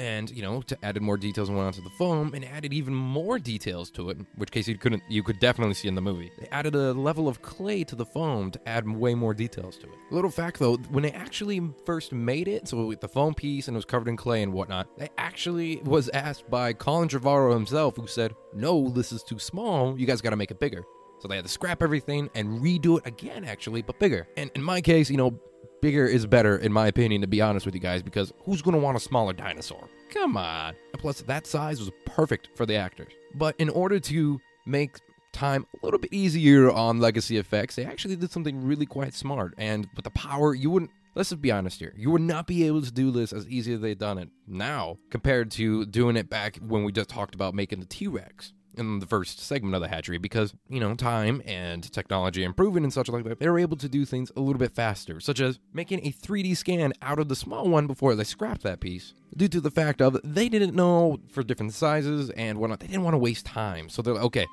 and 0.03 0.29
you 0.31 0.41
know 0.41 0.61
to 0.61 0.77
added 0.83 1.01
more 1.01 1.17
details 1.17 1.47
and 1.47 1.57
went 1.57 1.67
onto 1.67 1.81
the 1.81 1.89
foam 1.91 2.33
and 2.33 2.43
added 2.43 2.73
even 2.73 2.93
more 2.93 3.39
details 3.39 3.89
to 3.89 4.09
it 4.09 4.17
which 4.35 4.51
case 4.51 4.67
you 4.67 4.77
couldn't 4.77 5.01
you 5.07 5.23
could 5.23 5.39
definitely 5.39 5.73
see 5.73 5.87
in 5.87 5.95
the 5.95 6.01
movie. 6.01 6.29
They 6.37 6.47
added 6.51 6.75
a 6.75 6.91
level 6.93 7.29
of 7.29 7.41
clay 7.41 7.85
to 7.85 7.95
the 7.95 8.05
foam 8.05 8.51
to 8.51 8.67
add 8.67 8.87
way 8.87 9.15
more 9.15 9.33
details 9.33 9.77
to 9.77 9.85
it. 9.87 9.93
Little 10.11 10.29
fact 10.29 10.59
though 10.59 10.75
when 10.89 11.03
they 11.03 11.11
actually 11.11 11.61
first 11.85 12.11
made 12.11 12.49
it 12.49 12.67
so 12.67 12.85
with 12.85 12.99
the 12.99 13.07
foam 13.07 13.33
piece 13.33 13.67
and 13.69 13.75
it 13.75 13.79
was 13.79 13.85
covered 13.85 14.09
in 14.09 14.17
clay 14.17 14.43
and 14.43 14.51
whatnot 14.51 14.87
they 14.97 15.09
actually 15.17 15.77
was 15.85 16.09
asked 16.09 16.49
by 16.49 16.73
colin 16.73 17.07
trevorrow 17.07 17.53
himself 17.53 17.95
who 17.95 18.05
said 18.05 18.33
no 18.53 18.89
this 18.89 19.13
is 19.13 19.23
too 19.23 19.39
small. 19.39 19.97
You 19.97 20.05
guys 20.05 20.21
got 20.21 20.31
to 20.31 20.35
make 20.35 20.51
it 20.51 20.59
bigger. 20.59 20.83
So 21.19 21.29
they 21.29 21.37
had 21.37 21.45
to 21.45 21.51
scrap 21.51 21.81
everything 21.81 22.29
and 22.35 22.59
redo 22.59 22.97
it 22.97 23.07
again 23.07 23.45
actually 23.45 23.81
but 23.81 23.97
bigger. 23.99 24.27
And 24.35 24.51
in 24.55 24.61
my 24.61 24.81
case 24.81 25.09
you 25.09 25.15
know 25.15 25.39
bigger 25.83 26.05
is 26.05 26.25
better, 26.25 26.55
in 26.55 26.71
my 26.71 26.87
opinion, 26.87 27.19
to 27.19 27.27
be 27.27 27.41
honest 27.41 27.65
with 27.65 27.75
you 27.75 27.81
guys, 27.81 28.01
because 28.01 28.31
who's 28.45 28.61
going 28.61 28.73
to 28.73 28.79
want 28.79 28.95
a 28.95 29.01
smaller 29.01 29.33
dinosaur? 29.33 29.89
Come 30.11 30.37
on. 30.37 30.75
Plus, 30.93 31.21
that 31.23 31.45
size 31.45 31.81
was 31.81 31.91
perfect 32.05 32.47
for 32.55 32.65
the 32.65 32.75
actors. 32.75 33.11
But 33.35 33.53
in 33.59 33.67
order 33.67 33.99
to 33.99 34.39
make 34.65 34.95
time 35.33 35.67
a 35.73 35.85
little 35.85 35.99
bit 35.99 36.13
easier 36.13 36.71
on 36.71 37.01
legacy 37.01 37.35
effects, 37.35 37.75
they 37.75 37.83
actually 37.83 38.15
did 38.15 38.31
something 38.31 38.65
really 38.65 38.85
quite 38.85 39.13
smart. 39.13 39.55
And 39.57 39.89
with 39.93 40.05
the 40.05 40.11
power, 40.11 40.55
you 40.55 40.69
wouldn't. 40.71 40.91
Let's 41.15 41.29
just 41.29 41.41
be 41.41 41.51
honest 41.51 41.79
here. 41.79 41.93
You 41.97 42.11
would 42.11 42.21
not 42.21 42.47
be 42.47 42.65
able 42.65 42.81
to 42.81 42.91
do 42.91 43.11
this 43.11 43.33
as 43.33 43.45
easy 43.49 43.73
as 43.73 43.81
they've 43.81 43.97
done 43.97 44.17
it 44.17 44.29
now 44.47 44.97
compared 45.09 45.51
to 45.51 45.85
doing 45.85 46.15
it 46.15 46.29
back 46.29 46.59
when 46.65 46.85
we 46.85 46.93
just 46.93 47.09
talked 47.09 47.35
about 47.35 47.53
making 47.53 47.81
the 47.81 47.85
T 47.85 48.07
Rex 48.07 48.53
in 48.77 48.99
the 48.99 49.05
first 49.05 49.39
segment 49.39 49.75
of 49.75 49.81
the 49.81 49.87
hatchery 49.87 50.17
because, 50.17 50.53
you 50.69 50.79
know, 50.79 50.95
time 50.95 51.41
and 51.45 51.91
technology 51.91 52.43
improving 52.43 52.83
and 52.83 52.93
such 52.93 53.09
like 53.09 53.23
that, 53.23 53.39
they 53.39 53.49
were 53.49 53.59
able 53.59 53.77
to 53.77 53.89
do 53.89 54.05
things 54.05 54.31
a 54.35 54.39
little 54.39 54.59
bit 54.59 54.73
faster, 54.73 55.19
such 55.19 55.39
as 55.39 55.59
making 55.73 56.05
a 56.05 56.11
3D 56.11 56.55
scan 56.57 56.93
out 57.01 57.19
of 57.19 57.29
the 57.29 57.35
small 57.35 57.69
one 57.69 57.87
before 57.87 58.15
they 58.15 58.23
scrapped 58.23 58.63
that 58.63 58.79
piece. 58.79 59.13
Due 59.35 59.47
to 59.47 59.61
the 59.61 59.71
fact 59.71 60.01
of 60.01 60.19
they 60.23 60.49
didn't 60.49 60.75
know 60.75 61.19
for 61.29 61.43
different 61.43 61.73
sizes 61.73 62.29
and 62.31 62.57
whatnot, 62.57 62.79
they 62.79 62.87
didn't 62.87 63.03
want 63.03 63.13
to 63.13 63.19
waste 63.19 63.45
time. 63.45 63.89
So 63.89 64.01
they're 64.01 64.13
like, 64.13 64.23
okay, 64.23 64.47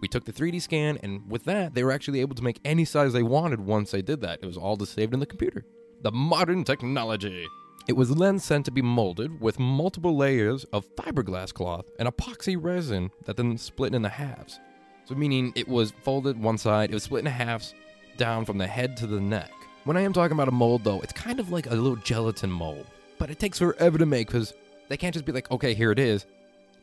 we 0.00 0.08
took 0.08 0.24
the 0.24 0.32
3D 0.32 0.62
scan, 0.62 0.98
and 1.02 1.30
with 1.30 1.44
that, 1.44 1.74
they 1.74 1.84
were 1.84 1.92
actually 1.92 2.20
able 2.20 2.34
to 2.36 2.42
make 2.42 2.60
any 2.64 2.84
size 2.84 3.12
they 3.12 3.22
wanted 3.22 3.60
once 3.60 3.90
they 3.90 4.02
did 4.02 4.20
that. 4.22 4.40
It 4.42 4.46
was 4.46 4.56
all 4.56 4.76
just 4.76 4.94
saved 4.94 5.12
in 5.12 5.20
the 5.20 5.26
computer. 5.26 5.64
The 6.02 6.12
modern 6.12 6.64
technology. 6.64 7.46
It 7.88 7.94
was 7.94 8.14
then 8.14 8.38
sent 8.38 8.66
to 8.66 8.70
be 8.70 8.82
molded 8.82 9.40
with 9.40 9.58
multiple 9.58 10.16
layers 10.16 10.64
of 10.64 10.86
fiberglass 10.96 11.52
cloth 11.52 11.86
and 11.98 12.08
epoxy 12.08 12.56
resin 12.60 13.10
that 13.24 13.36
then 13.36 13.56
split 13.58 13.94
into 13.94 14.08
halves. 14.08 14.60
So, 15.06 15.14
meaning 15.14 15.52
it 15.56 15.66
was 15.66 15.92
folded 16.02 16.40
one 16.40 16.58
side, 16.58 16.90
it 16.90 16.94
was 16.94 17.04
split 17.04 17.20
into 17.20 17.30
halves 17.30 17.74
down 18.16 18.44
from 18.44 18.58
the 18.58 18.66
head 18.66 18.96
to 18.98 19.06
the 19.06 19.20
neck. 19.20 19.50
When 19.84 19.96
I 19.96 20.02
am 20.02 20.12
talking 20.12 20.32
about 20.36 20.48
a 20.48 20.52
mold, 20.52 20.84
though, 20.84 21.00
it's 21.00 21.12
kind 21.12 21.40
of 21.40 21.50
like 21.50 21.66
a 21.66 21.74
little 21.74 21.96
gelatin 21.96 22.50
mold. 22.50 22.86
but 23.18 23.30
it 23.30 23.38
takes 23.38 23.58
forever 23.58 23.98
to 23.98 24.06
make 24.06 24.28
because 24.28 24.54
they 24.88 24.96
can't 24.96 25.12
just 25.12 25.26
be 25.26 25.32
like, 25.32 25.50
okay, 25.50 25.74
here 25.74 25.90
it 25.90 25.98
is. 25.98 26.26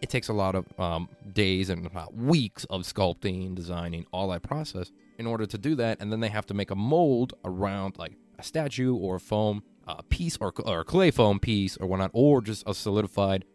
It 0.01 0.10
takes 0.10 0.27
a 0.27 0.34
lot 0.34 0.56
of 0.56 0.66
um, 0.80 1.10
days 1.34 1.70
and 1.70 1.89
weeks 2.13 2.63
of 2.66 2.82
sculpting, 2.82 3.56
designing, 3.56 4.06
all 4.12 4.30
that 4.30 4.44
process 4.44 4.92
in 5.18 5.25
order 5.25 5.46
to 5.48 5.58
do 5.58 5.74
that, 5.75 6.00
and 6.00 6.12
then 6.12 6.20
they 6.20 6.30
have 6.30 6.46
to 6.48 6.54
make 6.54 6.70
a 6.70 6.75
mold 6.75 7.34
around 7.44 7.98
like 7.98 8.13
a 8.38 8.44
statue 8.44 8.96
or 8.96 9.16
a 9.16 9.20
foam 9.20 9.63
uh, 9.88 10.01
piece 10.10 10.38
or, 10.39 10.53
or 10.65 10.84
clay 10.84 11.12
foam 11.12 11.39
piece 11.39 11.77
or 11.77 11.88
whatnot, 11.88 12.12
or 12.13 12.41
just 12.41 12.63
a 12.67 12.74
solidified 12.74 13.46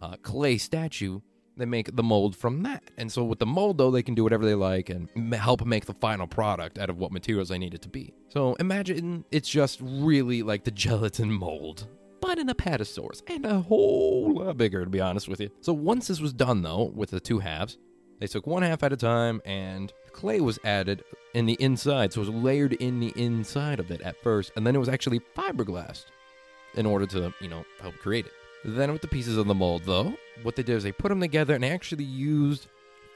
uh, 0.00 0.16
clay 0.22 0.58
statue. 0.58 1.20
They 1.56 1.66
make 1.66 1.94
the 1.94 2.02
mold 2.02 2.36
from 2.36 2.62
that, 2.62 2.84
and 2.96 3.12
so 3.12 3.22
with 3.22 3.38
the 3.38 3.46
mold 3.46 3.76
though, 3.76 3.90
they 3.90 4.02
can 4.02 4.14
do 4.14 4.22
whatever 4.22 4.46
they 4.46 4.54
like 4.54 4.88
and 4.88 5.10
m- 5.14 5.32
help 5.32 5.66
make 5.66 5.84
the 5.84 5.92
final 5.94 6.26
product 6.26 6.78
out 6.78 6.88
of 6.88 6.96
what 6.96 7.12
materials 7.12 7.50
they 7.50 7.58
need 7.58 7.74
it 7.74 7.82
to 7.82 7.88
be. 7.88 8.14
So 8.28 8.54
imagine 8.54 9.26
it's 9.30 9.48
just 9.48 9.78
really 9.82 10.42
like 10.42 10.64
the 10.64 10.70
gelatin 10.84 11.30
mold 11.30 11.86
but 12.20 12.38
an 12.38 12.48
apatosaurus, 12.48 13.22
and 13.26 13.44
a 13.46 13.60
whole 13.60 14.34
lot 14.34 14.56
bigger, 14.56 14.84
to 14.84 14.90
be 14.90 15.00
honest 15.00 15.28
with 15.28 15.40
you. 15.40 15.50
So 15.60 15.72
once 15.72 16.06
this 16.06 16.20
was 16.20 16.32
done, 16.32 16.62
though, 16.62 16.92
with 16.94 17.10
the 17.10 17.20
two 17.20 17.38
halves, 17.38 17.78
they 18.20 18.26
took 18.26 18.46
one 18.46 18.62
half 18.62 18.82
at 18.82 18.92
a 18.92 18.96
time, 18.96 19.40
and 19.44 19.92
clay 20.10 20.40
was 20.40 20.58
added 20.64 21.04
in 21.34 21.46
the 21.46 21.56
inside, 21.60 22.12
so 22.12 22.20
it 22.20 22.26
was 22.26 22.34
layered 22.34 22.74
in 22.74 23.00
the 23.00 23.12
inside 23.16 23.80
of 23.80 23.90
it 23.90 24.00
at 24.02 24.20
first, 24.22 24.52
and 24.56 24.66
then 24.66 24.74
it 24.74 24.78
was 24.78 24.88
actually 24.88 25.20
fiberglassed 25.36 26.06
in 26.74 26.86
order 26.86 27.06
to, 27.06 27.32
you 27.40 27.48
know, 27.48 27.64
help 27.80 27.94
create 27.98 28.26
it. 28.26 28.32
Then 28.64 28.92
with 28.92 29.02
the 29.02 29.08
pieces 29.08 29.36
of 29.36 29.46
the 29.46 29.54
mold, 29.54 29.82
though, 29.84 30.14
what 30.42 30.56
they 30.56 30.62
did 30.62 30.76
is 30.76 30.82
they 30.82 30.92
put 30.92 31.08
them 31.08 31.20
together 31.20 31.54
and 31.54 31.64
they 31.64 31.70
actually 31.70 32.04
used 32.04 32.66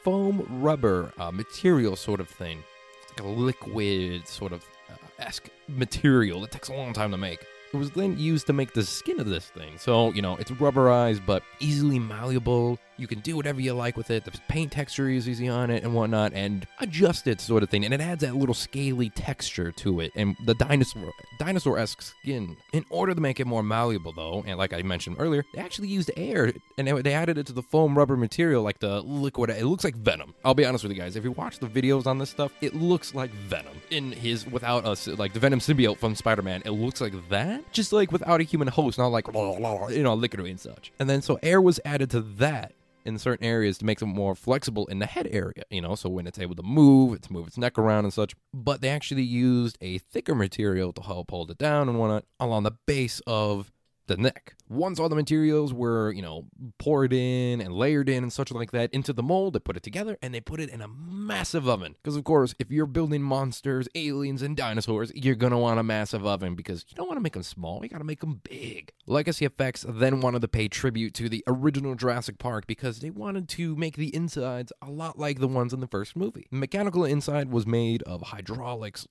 foam 0.02 0.46
rubber 0.62 1.12
uh, 1.18 1.30
material 1.30 1.96
sort 1.96 2.20
of 2.20 2.28
thing. 2.28 2.62
It's 3.02 3.20
like 3.20 3.28
a 3.28 3.32
liquid 3.32 4.26
sort 4.26 4.52
of 4.52 4.64
uh, 4.90 4.96
esque 5.18 5.48
material. 5.68 6.44
It 6.44 6.50
takes 6.50 6.68
a 6.68 6.74
long 6.74 6.92
time 6.92 7.10
to 7.10 7.16
make. 7.18 7.44
It 7.74 7.78
was 7.78 7.90
then 7.90 8.18
used 8.18 8.46
to 8.46 8.52
make 8.52 8.72
the 8.72 8.84
skin 8.84 9.18
of 9.18 9.26
this 9.26 9.46
thing. 9.46 9.78
So, 9.78 10.12
you 10.12 10.22
know, 10.22 10.36
it's 10.36 10.50
rubberized 10.52 11.26
but 11.26 11.42
easily 11.58 11.98
malleable. 11.98 12.78
You 12.96 13.08
can 13.08 13.18
do 13.18 13.34
whatever 13.34 13.60
you 13.60 13.72
like 13.72 13.96
with 13.96 14.12
it. 14.12 14.24
The 14.24 14.30
paint 14.48 14.70
texture 14.70 15.08
is 15.08 15.28
easy 15.28 15.48
on 15.48 15.68
it 15.68 15.82
and 15.82 15.94
whatnot, 15.94 16.32
and 16.32 16.64
adjust 16.78 17.26
it 17.26 17.40
sort 17.40 17.64
of 17.64 17.68
thing. 17.68 17.84
And 17.84 17.92
it 17.92 18.00
adds 18.00 18.20
that 18.20 18.36
little 18.36 18.54
scaly 18.54 19.10
texture 19.10 19.72
to 19.72 19.98
it. 19.98 20.12
And 20.14 20.36
the 20.44 20.54
dinosaur 20.54 21.10
dinosaur 21.40 21.76
esque 21.76 22.02
skin. 22.02 22.56
In 22.72 22.84
order 22.90 23.12
to 23.12 23.20
make 23.20 23.40
it 23.40 23.48
more 23.48 23.64
malleable, 23.64 24.12
though, 24.12 24.44
and 24.46 24.56
like 24.58 24.72
I 24.72 24.82
mentioned 24.82 25.16
earlier, 25.18 25.44
they 25.52 25.60
actually 25.60 25.88
used 25.88 26.12
air 26.16 26.52
and 26.78 26.86
they 26.86 27.12
added 27.14 27.36
it 27.36 27.46
to 27.46 27.52
the 27.52 27.62
foam 27.62 27.98
rubber 27.98 28.16
material, 28.16 28.62
like 28.62 28.78
the 28.78 29.00
liquid. 29.00 29.50
It 29.50 29.64
looks 29.64 29.82
like 29.82 29.96
venom. 29.96 30.32
I'll 30.44 30.54
be 30.54 30.64
honest 30.64 30.84
with 30.84 30.92
you 30.92 30.98
guys. 30.98 31.16
If 31.16 31.24
you 31.24 31.32
watch 31.32 31.58
the 31.58 31.66
videos 31.66 32.06
on 32.06 32.18
this 32.18 32.30
stuff, 32.30 32.52
it 32.60 32.76
looks 32.76 33.12
like 33.12 33.30
venom 33.30 33.74
in 33.90 34.12
his 34.12 34.46
without 34.46 34.84
us 34.84 35.08
like 35.08 35.32
the 35.32 35.40
venom 35.40 35.58
symbiote 35.58 35.98
from 35.98 36.14
Spider-Man. 36.14 36.62
It 36.64 36.70
looks 36.70 37.00
like 37.00 37.14
that, 37.30 37.63
just 37.72 37.92
like 37.92 38.12
without 38.12 38.40
a 38.40 38.44
human 38.44 38.68
host, 38.68 38.98
not 38.98 39.08
like 39.08 39.26
you 39.26 40.02
know 40.02 40.14
liquid 40.14 40.46
and 40.46 40.60
such. 40.60 40.92
And 40.98 41.08
then 41.08 41.22
so 41.22 41.38
air 41.42 41.60
was 41.60 41.80
added 41.84 42.10
to 42.10 42.20
that 42.20 42.72
in 43.04 43.18
certain 43.18 43.46
areas 43.46 43.78
to 43.78 43.84
make 43.84 44.00
it 44.00 44.06
more 44.06 44.34
flexible 44.34 44.86
in 44.86 44.98
the 44.98 45.06
head 45.06 45.28
area, 45.30 45.62
you 45.70 45.80
know, 45.80 45.94
so 45.94 46.08
when 46.08 46.26
it's 46.26 46.38
able 46.38 46.54
to 46.54 46.62
move, 46.62 47.14
it's 47.14 47.30
move 47.30 47.46
its 47.46 47.58
neck 47.58 47.78
around 47.78 48.04
and 48.04 48.14
such. 48.14 48.34
But 48.52 48.80
they 48.80 48.88
actually 48.88 49.22
used 49.22 49.76
a 49.80 49.98
thicker 49.98 50.34
material 50.34 50.92
to 50.94 51.02
help 51.02 51.30
hold 51.30 51.50
it 51.50 51.58
down 51.58 51.88
and 51.88 51.98
whatnot 51.98 52.24
along 52.40 52.62
the 52.62 52.72
base 52.86 53.20
of 53.26 53.70
the 54.06 54.16
neck. 54.16 54.54
Once 54.68 54.98
all 54.98 55.08
the 55.08 55.16
materials 55.16 55.72
were, 55.72 56.12
you 56.12 56.22
know, 56.22 56.46
poured 56.78 57.12
in 57.12 57.60
and 57.60 57.72
layered 57.72 58.08
in 58.08 58.22
and 58.22 58.32
such 58.32 58.50
like 58.50 58.70
that 58.72 58.92
into 58.92 59.12
the 59.12 59.22
mold, 59.22 59.54
they 59.54 59.58
put 59.58 59.76
it 59.76 59.82
together 59.82 60.18
and 60.22 60.34
they 60.34 60.40
put 60.40 60.60
it 60.60 60.70
in 60.70 60.80
a 60.80 60.88
massive 60.88 61.68
oven. 61.68 61.94
Because, 62.02 62.16
of 62.16 62.24
course, 62.24 62.54
if 62.58 62.70
you're 62.70 62.86
building 62.86 63.22
monsters, 63.22 63.88
aliens, 63.94 64.42
and 64.42 64.56
dinosaurs, 64.56 65.12
you're 65.14 65.34
going 65.34 65.52
to 65.52 65.58
want 65.58 65.80
a 65.80 65.82
massive 65.82 66.26
oven 66.26 66.54
because 66.54 66.84
you 66.88 66.96
don't 66.96 67.08
want 67.08 67.16
to 67.16 67.22
make 67.22 67.34
them 67.34 67.42
small, 67.42 67.80
you 67.82 67.88
got 67.88 67.98
to 67.98 68.04
make 68.04 68.20
them 68.20 68.40
big. 68.42 68.92
Legacy 69.06 69.44
Effects 69.44 69.84
then 69.88 70.20
wanted 70.20 70.42
to 70.42 70.48
pay 70.48 70.68
tribute 70.68 71.14
to 71.14 71.28
the 71.28 71.44
original 71.46 71.94
Jurassic 71.94 72.38
Park 72.38 72.66
because 72.66 73.00
they 73.00 73.10
wanted 73.10 73.48
to 73.50 73.76
make 73.76 73.96
the 73.96 74.14
insides 74.14 74.72
a 74.82 74.90
lot 74.90 75.18
like 75.18 75.40
the 75.40 75.48
ones 75.48 75.72
in 75.72 75.80
the 75.80 75.86
first 75.86 76.16
movie. 76.16 76.46
The 76.50 76.58
mechanical 76.58 77.04
inside 77.04 77.50
was 77.50 77.66
made 77.66 78.02
of 78.02 78.22
hydraulics 78.22 79.06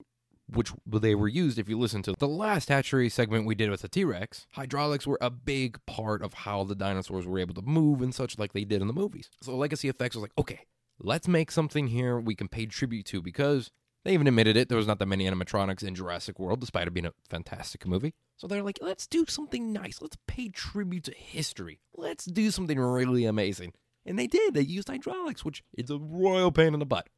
which 0.46 0.72
they 0.86 1.14
were 1.14 1.28
used 1.28 1.58
if 1.58 1.68
you 1.68 1.78
listen 1.78 2.02
to 2.02 2.14
the 2.18 2.28
last 2.28 2.68
hatchery 2.68 3.08
segment 3.08 3.46
we 3.46 3.54
did 3.54 3.70
with 3.70 3.82
the 3.82 3.88
T-Rex. 3.88 4.46
Hydraulics 4.52 5.06
were 5.06 5.18
a 5.20 5.30
big 5.30 5.78
part 5.86 6.22
of 6.22 6.34
how 6.34 6.64
the 6.64 6.74
dinosaurs 6.74 7.26
were 7.26 7.38
able 7.38 7.54
to 7.54 7.62
move 7.62 8.02
and 8.02 8.14
such 8.14 8.38
like 8.38 8.52
they 8.52 8.64
did 8.64 8.80
in 8.80 8.86
the 8.86 8.92
movies. 8.92 9.30
So 9.42 9.56
Legacy 9.56 9.88
Effects 9.88 10.16
was 10.16 10.22
like, 10.22 10.32
okay, 10.38 10.60
let's 10.98 11.28
make 11.28 11.50
something 11.50 11.88
here 11.88 12.20
we 12.20 12.34
can 12.34 12.48
pay 12.48 12.66
tribute 12.66 13.06
to 13.06 13.22
because 13.22 13.70
they 14.04 14.12
even 14.12 14.26
admitted 14.26 14.56
it. 14.56 14.68
There 14.68 14.76
was 14.76 14.86
not 14.86 14.98
that 14.98 15.06
many 15.06 15.24
animatronics 15.28 15.82
in 15.82 15.94
Jurassic 15.94 16.38
World, 16.38 16.60
despite 16.60 16.86
it 16.86 16.94
being 16.94 17.06
a 17.06 17.14
fantastic 17.30 17.86
movie. 17.86 18.14
So 18.36 18.46
they're 18.46 18.62
like, 18.62 18.78
let's 18.82 19.06
do 19.06 19.24
something 19.26 19.72
nice. 19.72 20.02
Let's 20.02 20.18
pay 20.26 20.50
tribute 20.50 21.04
to 21.04 21.12
history. 21.12 21.80
Let's 21.94 22.26
do 22.26 22.50
something 22.50 22.78
really 22.78 23.24
amazing. 23.24 23.72
And 24.04 24.18
they 24.18 24.26
did. 24.26 24.52
They 24.52 24.60
used 24.60 24.88
hydraulics, 24.88 25.44
which 25.44 25.62
is 25.78 25.88
a 25.88 25.98
royal 25.98 26.52
pain 26.52 26.74
in 26.74 26.80
the 26.80 26.86
butt. 26.86 27.08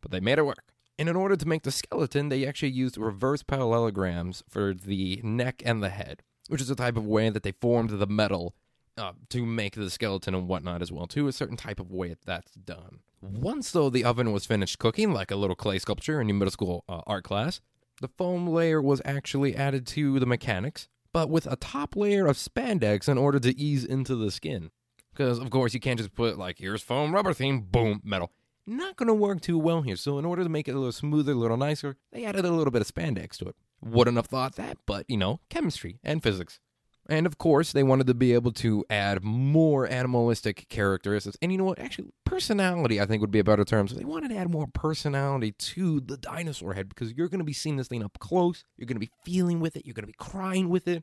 But 0.00 0.12
they 0.12 0.20
made 0.20 0.38
it 0.38 0.46
work. 0.46 0.69
And 1.00 1.08
in 1.08 1.16
order 1.16 1.34
to 1.34 1.48
make 1.48 1.62
the 1.62 1.70
skeleton, 1.70 2.28
they 2.28 2.46
actually 2.46 2.72
used 2.72 2.98
reverse 2.98 3.42
parallelograms 3.42 4.42
for 4.50 4.74
the 4.74 5.18
neck 5.24 5.62
and 5.64 5.82
the 5.82 5.88
head, 5.88 6.22
which 6.48 6.60
is 6.60 6.68
a 6.68 6.76
type 6.76 6.98
of 6.98 7.06
way 7.06 7.30
that 7.30 7.42
they 7.42 7.52
formed 7.52 7.88
the 7.88 8.06
metal 8.06 8.54
uh, 8.98 9.12
to 9.30 9.46
make 9.46 9.76
the 9.76 9.88
skeleton 9.88 10.34
and 10.34 10.46
whatnot 10.46 10.82
as 10.82 10.92
well, 10.92 11.06
too. 11.06 11.26
A 11.26 11.32
certain 11.32 11.56
type 11.56 11.80
of 11.80 11.90
way 11.90 12.16
that's 12.26 12.52
done. 12.52 12.98
Once, 13.22 13.70
though, 13.70 13.88
the 13.88 14.04
oven 14.04 14.30
was 14.30 14.44
finished 14.44 14.78
cooking, 14.78 15.10
like 15.10 15.30
a 15.30 15.36
little 15.36 15.56
clay 15.56 15.78
sculpture 15.78 16.20
in 16.20 16.28
your 16.28 16.36
middle 16.36 16.52
school 16.52 16.84
uh, 16.86 17.00
art 17.06 17.24
class, 17.24 17.62
the 18.02 18.08
foam 18.08 18.46
layer 18.46 18.82
was 18.82 19.00
actually 19.06 19.56
added 19.56 19.86
to 19.86 20.20
the 20.20 20.26
mechanics, 20.26 20.86
but 21.14 21.30
with 21.30 21.46
a 21.46 21.56
top 21.56 21.96
layer 21.96 22.26
of 22.26 22.36
spandex 22.36 23.08
in 23.08 23.16
order 23.16 23.40
to 23.40 23.58
ease 23.58 23.86
into 23.86 24.14
the 24.16 24.30
skin. 24.30 24.70
Because, 25.14 25.38
of 25.38 25.48
course, 25.48 25.72
you 25.72 25.80
can't 25.80 25.98
just 25.98 26.12
put, 26.12 26.36
like, 26.36 26.58
here's 26.58 26.82
foam 26.82 27.14
rubber 27.14 27.32
theme, 27.32 27.62
boom, 27.62 28.02
metal 28.04 28.32
not 28.76 28.96
going 28.96 29.08
to 29.08 29.14
work 29.14 29.40
too 29.40 29.58
well 29.58 29.82
here. 29.82 29.96
So, 29.96 30.18
in 30.18 30.24
order 30.24 30.42
to 30.42 30.48
make 30.48 30.68
it 30.68 30.72
a 30.72 30.78
little 30.78 30.92
smoother, 30.92 31.32
a 31.32 31.36
little 31.36 31.56
nicer, 31.56 31.96
they 32.12 32.24
added 32.24 32.44
a 32.44 32.50
little 32.50 32.70
bit 32.70 32.82
of 32.82 32.88
spandex 32.88 33.36
to 33.38 33.48
it. 33.48 33.56
Wouldn't 33.82 34.16
have 34.16 34.26
thought 34.26 34.56
that, 34.56 34.78
but 34.86 35.06
you 35.08 35.16
know, 35.16 35.40
chemistry 35.48 35.98
and 36.04 36.22
physics. 36.22 36.60
And 37.08 37.26
of 37.26 37.38
course, 37.38 37.72
they 37.72 37.82
wanted 37.82 38.06
to 38.06 38.14
be 38.14 38.34
able 38.34 38.52
to 38.52 38.84
add 38.88 39.24
more 39.24 39.90
animalistic 39.90 40.68
characteristics. 40.68 41.36
And 41.42 41.50
you 41.50 41.58
know 41.58 41.64
what? 41.64 41.80
Actually, 41.80 42.12
personality, 42.24 43.00
I 43.00 43.06
think, 43.06 43.20
would 43.20 43.32
be 43.32 43.40
a 43.40 43.44
better 43.44 43.64
term. 43.64 43.88
So 43.88 43.96
they 43.96 44.04
wanted 44.04 44.28
to 44.28 44.36
add 44.36 44.48
more 44.48 44.68
personality 44.68 45.50
to 45.52 46.00
the 46.00 46.16
dinosaur 46.16 46.74
head 46.74 46.88
because 46.88 47.12
you're 47.12 47.28
going 47.28 47.40
to 47.40 47.44
be 47.44 47.52
seeing 47.52 47.76
this 47.76 47.88
thing 47.88 48.04
up 48.04 48.18
close. 48.20 48.62
You're 48.76 48.86
going 48.86 48.94
to 48.94 49.00
be 49.00 49.10
feeling 49.24 49.58
with 49.58 49.76
it. 49.76 49.86
You're 49.86 49.94
going 49.94 50.04
to 50.04 50.06
be 50.06 50.12
crying 50.18 50.68
with 50.68 50.86
it. 50.86 51.02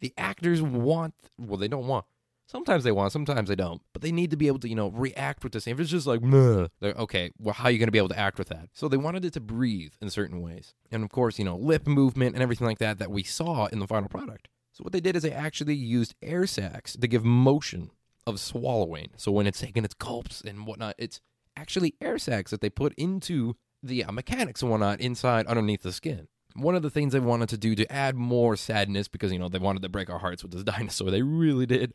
The 0.00 0.12
actors 0.18 0.60
want, 0.60 1.14
well, 1.38 1.56
they 1.56 1.68
don't 1.68 1.86
want, 1.86 2.04
Sometimes 2.46 2.84
they 2.84 2.92
want, 2.92 3.12
sometimes 3.12 3.48
they 3.48 3.54
don't. 3.54 3.80
But 3.92 4.02
they 4.02 4.12
need 4.12 4.30
to 4.30 4.36
be 4.36 4.48
able 4.48 4.58
to, 4.60 4.68
you 4.68 4.74
know, 4.74 4.88
react 4.88 5.42
with 5.42 5.52
this. 5.52 5.66
If 5.66 5.80
it's 5.80 5.90
just 5.90 6.06
like, 6.06 6.22
Meh, 6.22 6.68
okay, 6.82 7.30
well, 7.38 7.54
how 7.54 7.64
are 7.64 7.70
you 7.70 7.78
going 7.78 7.88
to 7.88 7.92
be 7.92 7.98
able 7.98 8.10
to 8.10 8.18
act 8.18 8.38
with 8.38 8.48
that? 8.48 8.68
So 8.74 8.88
they 8.88 8.96
wanted 8.96 9.24
it 9.24 9.32
to 9.34 9.40
breathe 9.40 9.92
in 10.00 10.10
certain 10.10 10.42
ways. 10.42 10.74
And 10.90 11.02
of 11.02 11.10
course, 11.10 11.38
you 11.38 11.44
know, 11.44 11.56
lip 11.56 11.86
movement 11.86 12.34
and 12.34 12.42
everything 12.42 12.66
like 12.66 12.78
that 12.78 12.98
that 12.98 13.10
we 13.10 13.22
saw 13.22 13.66
in 13.66 13.78
the 13.78 13.86
final 13.86 14.08
product. 14.08 14.48
So 14.72 14.82
what 14.82 14.92
they 14.92 15.00
did 15.00 15.16
is 15.16 15.22
they 15.22 15.32
actually 15.32 15.74
used 15.74 16.14
air 16.20 16.46
sacs 16.46 16.96
to 16.96 17.06
give 17.06 17.24
motion 17.24 17.90
of 18.26 18.40
swallowing. 18.40 19.10
So 19.16 19.32
when 19.32 19.46
it's 19.46 19.60
taking 19.60 19.84
its 19.84 19.94
gulps 19.94 20.40
and 20.40 20.66
whatnot, 20.66 20.96
it's 20.98 21.20
actually 21.56 21.94
air 22.00 22.18
sacs 22.18 22.50
that 22.50 22.60
they 22.60 22.70
put 22.70 22.92
into 22.94 23.54
the 23.82 24.04
uh, 24.04 24.12
mechanics 24.12 24.62
and 24.62 24.70
whatnot 24.70 25.00
inside 25.00 25.46
underneath 25.46 25.82
the 25.82 25.92
skin 25.92 26.26
one 26.54 26.76
of 26.76 26.82
the 26.82 26.90
things 26.90 27.12
they 27.12 27.20
wanted 27.20 27.48
to 27.48 27.58
do 27.58 27.74
to 27.74 27.92
add 27.92 28.14
more 28.14 28.56
sadness 28.56 29.08
because 29.08 29.32
you 29.32 29.38
know 29.38 29.48
they 29.48 29.58
wanted 29.58 29.82
to 29.82 29.88
break 29.88 30.08
our 30.08 30.18
hearts 30.18 30.42
with 30.42 30.52
this 30.52 30.62
dinosaur 30.64 31.10
they 31.10 31.22
really 31.22 31.66
did 31.66 31.92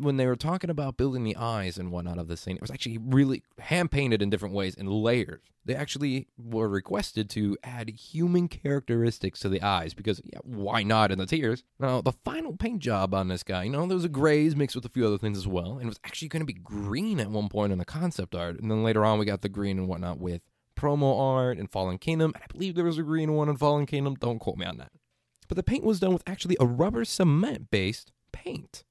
when 0.00 0.16
they 0.16 0.26
were 0.26 0.36
talking 0.36 0.70
about 0.70 0.96
building 0.96 1.24
the 1.24 1.36
eyes 1.36 1.78
and 1.78 1.90
whatnot 1.90 2.18
of 2.18 2.28
the 2.28 2.36
thing, 2.36 2.56
it 2.56 2.62
was 2.62 2.70
actually 2.70 2.98
really 2.98 3.42
hand 3.58 3.90
painted 3.90 4.22
in 4.22 4.30
different 4.30 4.54
ways 4.54 4.74
and 4.76 4.88
layers. 4.88 5.42
They 5.64 5.74
actually 5.74 6.26
were 6.38 6.68
requested 6.68 7.28
to 7.30 7.56
add 7.62 7.90
human 7.90 8.48
characteristics 8.48 9.40
to 9.40 9.48
the 9.48 9.62
eyes 9.62 9.92
because, 9.92 10.20
yeah, 10.24 10.38
why 10.42 10.82
not 10.82 11.12
in 11.12 11.18
the 11.18 11.26
tears? 11.26 11.62
Now, 11.78 12.00
the 12.00 12.12
final 12.24 12.56
paint 12.56 12.80
job 12.80 13.14
on 13.14 13.28
this 13.28 13.42
guy, 13.42 13.64
you 13.64 13.70
know, 13.70 13.86
there 13.86 13.94
was 13.94 14.04
a 14.04 14.08
grays 14.08 14.56
mixed 14.56 14.74
with 14.74 14.86
a 14.86 14.90
few 14.90 15.06
other 15.06 15.18
things 15.18 15.36
as 15.36 15.46
well, 15.46 15.72
and 15.72 15.82
it 15.82 15.86
was 15.86 16.00
actually 16.04 16.28
going 16.28 16.40
to 16.40 16.46
be 16.46 16.54
green 16.54 17.20
at 17.20 17.30
one 17.30 17.48
point 17.48 17.72
in 17.72 17.78
the 17.78 17.84
concept 17.84 18.34
art. 18.34 18.58
And 18.58 18.70
then 18.70 18.82
later 18.82 19.04
on, 19.04 19.18
we 19.18 19.26
got 19.26 19.42
the 19.42 19.48
green 19.48 19.78
and 19.78 19.86
whatnot 19.86 20.18
with 20.18 20.40
promo 20.76 21.20
art 21.20 21.58
and 21.58 21.70
Fallen 21.70 21.98
Kingdom. 21.98 22.32
And 22.34 22.42
I 22.42 22.46
believe 22.50 22.74
there 22.74 22.84
was 22.84 22.98
a 22.98 23.02
green 23.02 23.34
one 23.34 23.48
in 23.48 23.56
Fallen 23.56 23.86
Kingdom. 23.86 24.14
Don't 24.14 24.38
quote 24.38 24.56
me 24.56 24.66
on 24.66 24.78
that. 24.78 24.92
But 25.46 25.56
the 25.56 25.62
paint 25.62 25.84
was 25.84 26.00
done 26.00 26.12
with 26.12 26.22
actually 26.26 26.56
a 26.60 26.66
rubber 26.66 27.04
cement 27.04 27.70
based 27.70 28.12
paint 28.32 28.84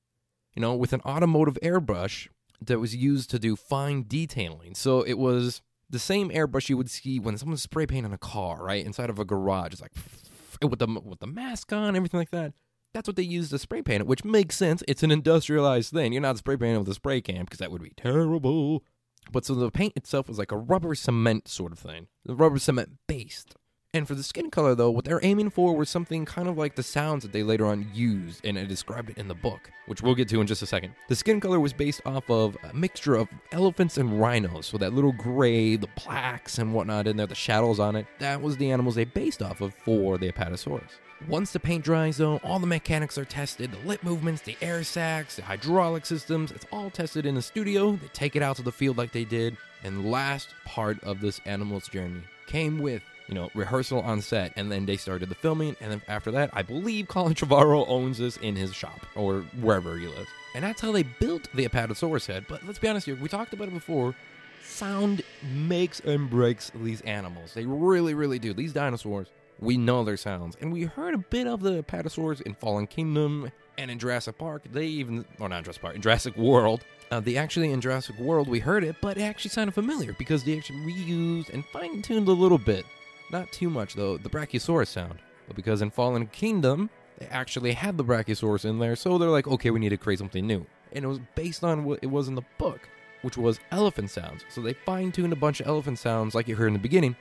you 0.59 0.61
know, 0.63 0.75
with 0.75 0.91
an 0.91 0.99
automotive 1.05 1.57
airbrush 1.63 2.27
that 2.59 2.81
was 2.81 2.93
used 2.93 3.29
to 3.29 3.39
do 3.39 3.55
fine 3.55 4.03
detailing. 4.05 4.75
So 4.75 5.03
it 5.03 5.17
was 5.17 5.61
the 5.89 5.99
same 5.99 6.29
airbrush 6.31 6.67
you 6.67 6.75
would 6.75 6.89
see 6.89 7.17
when 7.17 7.37
someone's 7.37 7.61
spray 7.61 7.85
painting 7.85 8.11
a 8.11 8.17
car, 8.17 8.61
right? 8.61 8.85
Inside 8.85 9.09
of 9.09 9.19
a 9.19 9.23
garage. 9.23 9.71
It's 9.71 9.81
like 9.81 9.93
with 10.61 10.79
the 10.79 11.01
with 11.05 11.19
the 11.19 11.27
mask 11.27 11.71
on, 11.71 11.95
everything 11.95 12.19
like 12.19 12.31
that. 12.31 12.51
That's 12.93 13.07
what 13.07 13.15
they 13.15 13.23
use 13.23 13.49
to 13.51 13.57
spray 13.57 13.81
paint 13.81 14.01
it, 14.01 14.07
which 14.07 14.25
makes 14.25 14.57
sense. 14.57 14.83
It's 14.85 15.01
an 15.01 15.11
industrialized 15.11 15.93
thing. 15.93 16.11
You're 16.11 16.21
not 16.21 16.37
spray 16.37 16.57
painting 16.57 16.79
with 16.79 16.89
a 16.89 16.93
spray 16.93 17.21
can 17.21 17.45
because 17.45 17.59
that 17.59 17.71
would 17.71 17.81
be 17.81 17.93
terrible. 17.95 18.83
But 19.31 19.45
so 19.45 19.55
the 19.55 19.71
paint 19.71 19.93
itself 19.95 20.27
was 20.27 20.39
like 20.39 20.51
a 20.51 20.57
rubber 20.57 20.93
cement 20.93 21.47
sort 21.47 21.71
of 21.71 21.79
thing. 21.79 22.07
The 22.25 22.35
rubber 22.35 22.59
cement 22.59 22.97
based. 23.07 23.55
And 23.91 24.07
for 24.07 24.13
the 24.13 24.21
skin 24.21 24.51
color, 24.51 24.75
though, 24.75 24.91
what 24.91 25.03
they're 25.03 25.19
aiming 25.23 25.49
for 25.49 25.75
was 25.75 25.89
something 25.89 26.23
kind 26.23 26.47
of 26.47 26.59
like 26.59 26.75
the 26.75 26.83
sounds 26.83 27.23
that 27.23 27.31
they 27.31 27.41
later 27.41 27.65
on 27.65 27.89
used, 27.91 28.45
and 28.45 28.55
I 28.55 28.65
described 28.65 29.09
it 29.09 29.17
in 29.17 29.27
the 29.27 29.33
book, 29.33 29.71
which 29.87 30.03
we'll 30.03 30.13
get 30.13 30.29
to 30.29 30.39
in 30.39 30.45
just 30.45 30.61
a 30.61 30.67
second. 30.67 30.93
The 31.07 31.15
skin 31.15 31.39
color 31.39 31.59
was 31.59 31.73
based 31.73 32.01
off 32.05 32.29
of 32.29 32.55
a 32.61 32.71
mixture 32.71 33.15
of 33.15 33.27
elephants 33.51 33.97
and 33.97 34.21
rhinos, 34.21 34.67
so 34.67 34.77
that 34.77 34.93
little 34.93 35.13
gray, 35.13 35.75
the 35.75 35.87
plaques 35.95 36.59
and 36.59 36.71
whatnot 36.71 37.07
in 37.07 37.17
there, 37.17 37.25
the 37.25 37.33
shadows 37.33 37.79
on 37.79 37.95
it, 37.95 38.05
that 38.19 38.39
was 38.39 38.57
the 38.57 38.69
animals 38.69 38.93
they 38.93 39.05
based 39.05 39.41
off 39.41 39.59
of 39.59 39.73
for 39.73 40.19
the 40.19 40.31
Apatosaurus. 40.31 40.91
Once 41.27 41.51
the 41.51 41.59
paint 41.59 41.83
dries, 41.83 42.17
though, 42.17 42.37
all 42.43 42.59
the 42.59 42.67
mechanics 42.67 43.17
are 43.17 43.25
tested 43.25 43.71
the 43.71 43.87
lip 43.87 44.03
movements, 44.03 44.43
the 44.43 44.55
air 44.61 44.83
sacs, 44.83 45.37
the 45.37 45.41
hydraulic 45.41 46.05
systems. 46.05 46.51
It's 46.51 46.67
all 46.71 46.91
tested 46.91 47.25
in 47.25 47.33
the 47.33 47.41
studio. 47.41 47.93
They 47.93 48.07
take 48.13 48.35
it 48.35 48.43
out 48.43 48.55
to 48.57 48.61
the 48.61 48.71
field 48.71 48.97
like 48.97 49.11
they 49.11 49.25
did. 49.25 49.57
And 49.83 50.11
last 50.11 50.49
part 50.63 51.03
of 51.03 51.21
this 51.21 51.41
animal's 51.45 51.87
journey 51.87 52.21
came 52.45 52.77
with, 52.79 53.01
you 53.29 53.35
know, 53.35 53.49
rehearsal 53.53 54.01
on 54.01 54.21
set. 54.21 54.51
And 54.57 54.71
then 54.71 54.85
they 54.85 54.97
started 54.97 55.29
the 55.29 55.35
filming. 55.35 55.77
And 55.79 55.91
then 55.91 56.01
after 56.07 56.31
that, 56.31 56.49
I 56.51 56.63
believe 56.63 57.07
Colin 57.07 57.35
Trevorrow 57.35 57.87
owns 57.87 58.17
this 58.17 58.35
in 58.37 58.55
his 58.55 58.73
shop 58.73 59.05
or 59.15 59.41
wherever 59.61 59.97
he 59.97 60.07
lives. 60.07 60.27
And 60.55 60.65
that's 60.65 60.81
how 60.81 60.91
they 60.91 61.03
built 61.03 61.47
the 61.53 61.67
Apatosaurus 61.67 62.25
head. 62.25 62.45
But 62.49 62.65
let's 62.65 62.79
be 62.79 62.87
honest 62.87 63.05
here, 63.05 63.15
we 63.15 63.29
talked 63.29 63.53
about 63.53 63.69
it 63.69 63.73
before. 63.73 64.15
Sound 64.63 65.21
makes 65.53 65.99
and 66.01 66.29
breaks 66.29 66.71
these 66.75 67.01
animals. 67.01 67.53
They 67.53 67.65
really, 67.65 68.13
really 68.13 68.39
do. 68.39 68.53
These 68.53 68.73
dinosaurs 68.73 69.27
we 69.61 69.77
know 69.77 70.03
their 70.03 70.17
sounds. 70.17 70.57
And 70.61 70.71
we 70.71 70.83
heard 70.83 71.13
a 71.13 71.17
bit 71.17 71.47
of 71.47 71.61
the 71.61 71.83
Apatosaurus 71.83 72.41
in 72.41 72.53
Fallen 72.55 72.87
Kingdom 72.87 73.51
and 73.77 73.91
in 73.91 73.99
Jurassic 73.99 74.37
Park. 74.37 74.63
They 74.71 74.85
even, 74.85 75.25
or 75.39 75.49
not 75.49 75.63
Jurassic 75.63 75.81
Park, 75.81 75.95
in 75.95 76.01
Jurassic 76.01 76.37
World. 76.37 76.81
Uh, 77.11 77.19
they 77.19 77.37
actually, 77.37 77.71
in 77.71 77.81
Jurassic 77.81 78.17
World, 78.19 78.47
we 78.47 78.59
heard 78.59 78.83
it, 78.83 78.95
but 79.01 79.17
it 79.17 79.21
actually 79.21 79.49
sounded 79.49 79.73
familiar 79.73 80.13
because 80.13 80.43
they 80.43 80.57
actually 80.57 80.79
reused 80.79 81.49
and 81.53 81.65
fine 81.65 82.01
tuned 82.01 82.27
a 82.27 82.33
little 82.33 82.57
bit. 82.57 82.85
Not 83.31 83.51
too 83.51 83.69
much, 83.69 83.93
though, 83.93 84.17
the 84.17 84.29
Brachiosaurus 84.29 84.87
sound. 84.87 85.19
But 85.47 85.55
because 85.55 85.81
in 85.81 85.91
Fallen 85.91 86.27
Kingdom, 86.27 86.89
they 87.17 87.27
actually 87.27 87.73
had 87.73 87.97
the 87.97 88.03
Brachiosaurus 88.03 88.65
in 88.65 88.79
there, 88.79 88.95
so 88.95 89.17
they're 89.17 89.29
like, 89.29 89.47
okay, 89.47 89.71
we 89.71 89.79
need 89.79 89.89
to 89.89 89.97
create 89.97 90.19
something 90.19 90.45
new. 90.45 90.65
And 90.93 91.05
it 91.05 91.07
was 91.07 91.19
based 91.35 91.63
on 91.63 91.83
what 91.83 91.99
it 92.01 92.07
was 92.07 92.27
in 92.27 92.35
the 92.35 92.45
book, 92.57 92.89
which 93.21 93.37
was 93.37 93.59
elephant 93.71 94.09
sounds. 94.09 94.43
So 94.49 94.61
they 94.61 94.73
fine 94.73 95.11
tuned 95.11 95.33
a 95.33 95.35
bunch 95.35 95.59
of 95.59 95.67
elephant 95.67 95.99
sounds 95.99 96.33
like 96.33 96.47
you 96.47 96.55
heard 96.55 96.67
in 96.67 96.73
the 96.73 96.79
beginning, 96.79 97.15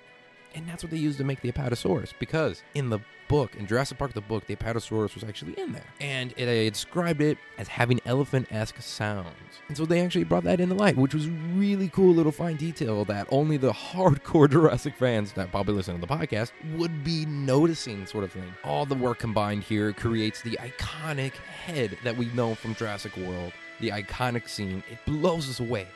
and 0.55 0.69
that's 0.69 0.83
what 0.83 0.91
they 0.91 0.97
used 0.97 1.19
to 1.19 1.25
make 1.25 1.41
the 1.41 1.53
Apatosaurus. 1.53 2.13
Because 2.19 2.63
in 2.75 2.91
the 2.91 3.01
book, 3.29 3.55
in 3.57 3.67
Jurassic 3.67 3.99
Park, 3.99 4.15
the 4.15 4.21
book, 4.21 4.47
the 4.47 4.57
Apatosaurus 4.57 5.15
was 5.15 5.23
actually 5.23 5.53
in 5.59 5.73
there. 5.73 5.85
And 6.01 6.33
they 6.33 6.69
described 6.71 7.21
it 7.21 7.39
as 7.59 7.69
having 7.69 8.01
elephant 8.05 8.49
esque 8.51 8.81
sounds. 8.81 9.29
And 9.69 9.77
so 9.77 9.85
they 9.85 10.01
actually 10.01 10.25
brought 10.25 10.45
that 10.45 10.61
into 10.61 10.75
light, 10.75 10.97
which 10.97 11.15
was 11.15 11.29
really 11.29 11.89
cool 11.89 12.15
little 12.15 12.33
fine 12.33 12.57
detail 12.57 13.05
that 13.07 13.29
only 13.31 13.57
the 13.57 13.73
hardcore 13.93 14.51
Jurassic 14.51 14.95
fans 14.95 15.33
that 15.33 15.51
probably 15.51 15.75
listen 15.75 15.95
to 15.95 16.01
the 16.01 16.07
podcast 16.07 16.53
would 16.77 17.05
be 17.05 17.27
noticing, 17.27 18.07
sort 18.07 18.25
of 18.25 18.33
thing. 18.33 18.53
All 18.65 18.87
the 18.87 18.95
work 18.95 19.19
combined 19.19 19.63
here 19.63 19.93
creates 19.93 20.43
the 20.43 20.59
iconic 20.61 21.35
head 21.35 21.99
that 22.05 22.17
we 22.17 22.27
know 22.27 22.55
from 22.55 22.75
Jurassic 22.75 23.17
World. 23.17 23.53
The 23.81 23.91
iconic 23.91 24.49
scene. 24.49 24.83
It 24.91 24.99
blows 25.07 25.49
us 25.49 25.61
away. 25.61 25.87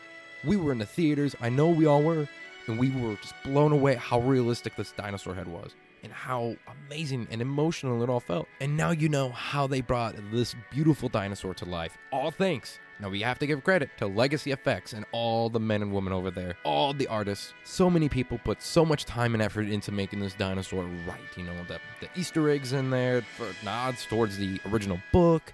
We 0.44 0.56
were 0.56 0.72
in 0.72 0.78
the 0.78 0.86
theaters, 0.86 1.34
I 1.40 1.48
know 1.48 1.68
we 1.68 1.86
all 1.86 2.02
were, 2.02 2.28
and 2.66 2.78
we 2.78 2.90
were 2.90 3.16
just 3.16 3.34
blown 3.44 3.72
away 3.72 3.94
how 3.94 4.20
realistic 4.20 4.76
this 4.76 4.92
dinosaur 4.92 5.34
head 5.34 5.48
was 5.48 5.74
and 6.02 6.12
how 6.12 6.56
amazing 6.86 7.28
and 7.30 7.40
emotional 7.40 8.02
it 8.02 8.10
all 8.10 8.20
felt. 8.20 8.48
And 8.60 8.76
now 8.76 8.90
you 8.90 9.08
know 9.08 9.30
how 9.30 9.66
they 9.66 9.80
brought 9.80 10.14
this 10.32 10.54
beautiful 10.70 11.08
dinosaur 11.08 11.54
to 11.54 11.64
life. 11.64 11.96
All 12.10 12.30
thanks. 12.30 12.78
Now 13.00 13.08
we 13.08 13.20
have 13.22 13.38
to 13.40 13.46
give 13.46 13.64
credit 13.64 13.90
to 13.98 14.06
Legacy 14.06 14.52
Effects 14.52 14.92
and 14.92 15.04
all 15.10 15.48
the 15.48 15.58
men 15.58 15.82
and 15.82 15.92
women 15.92 16.12
over 16.12 16.30
there, 16.30 16.56
all 16.64 16.92
the 16.92 17.08
artists. 17.08 17.52
So 17.64 17.90
many 17.90 18.08
people 18.08 18.38
put 18.44 18.62
so 18.62 18.84
much 18.84 19.04
time 19.04 19.34
and 19.34 19.42
effort 19.42 19.66
into 19.68 19.90
making 19.90 20.20
this 20.20 20.34
dinosaur 20.34 20.84
right. 21.06 21.20
You 21.36 21.44
know, 21.44 21.64
the, 21.66 21.80
the 22.00 22.08
Easter 22.14 22.48
eggs 22.48 22.72
in 22.72 22.90
there 22.90 23.22
for 23.36 23.48
nods 23.64 24.06
towards 24.06 24.38
the 24.38 24.60
original 24.70 25.00
book, 25.12 25.52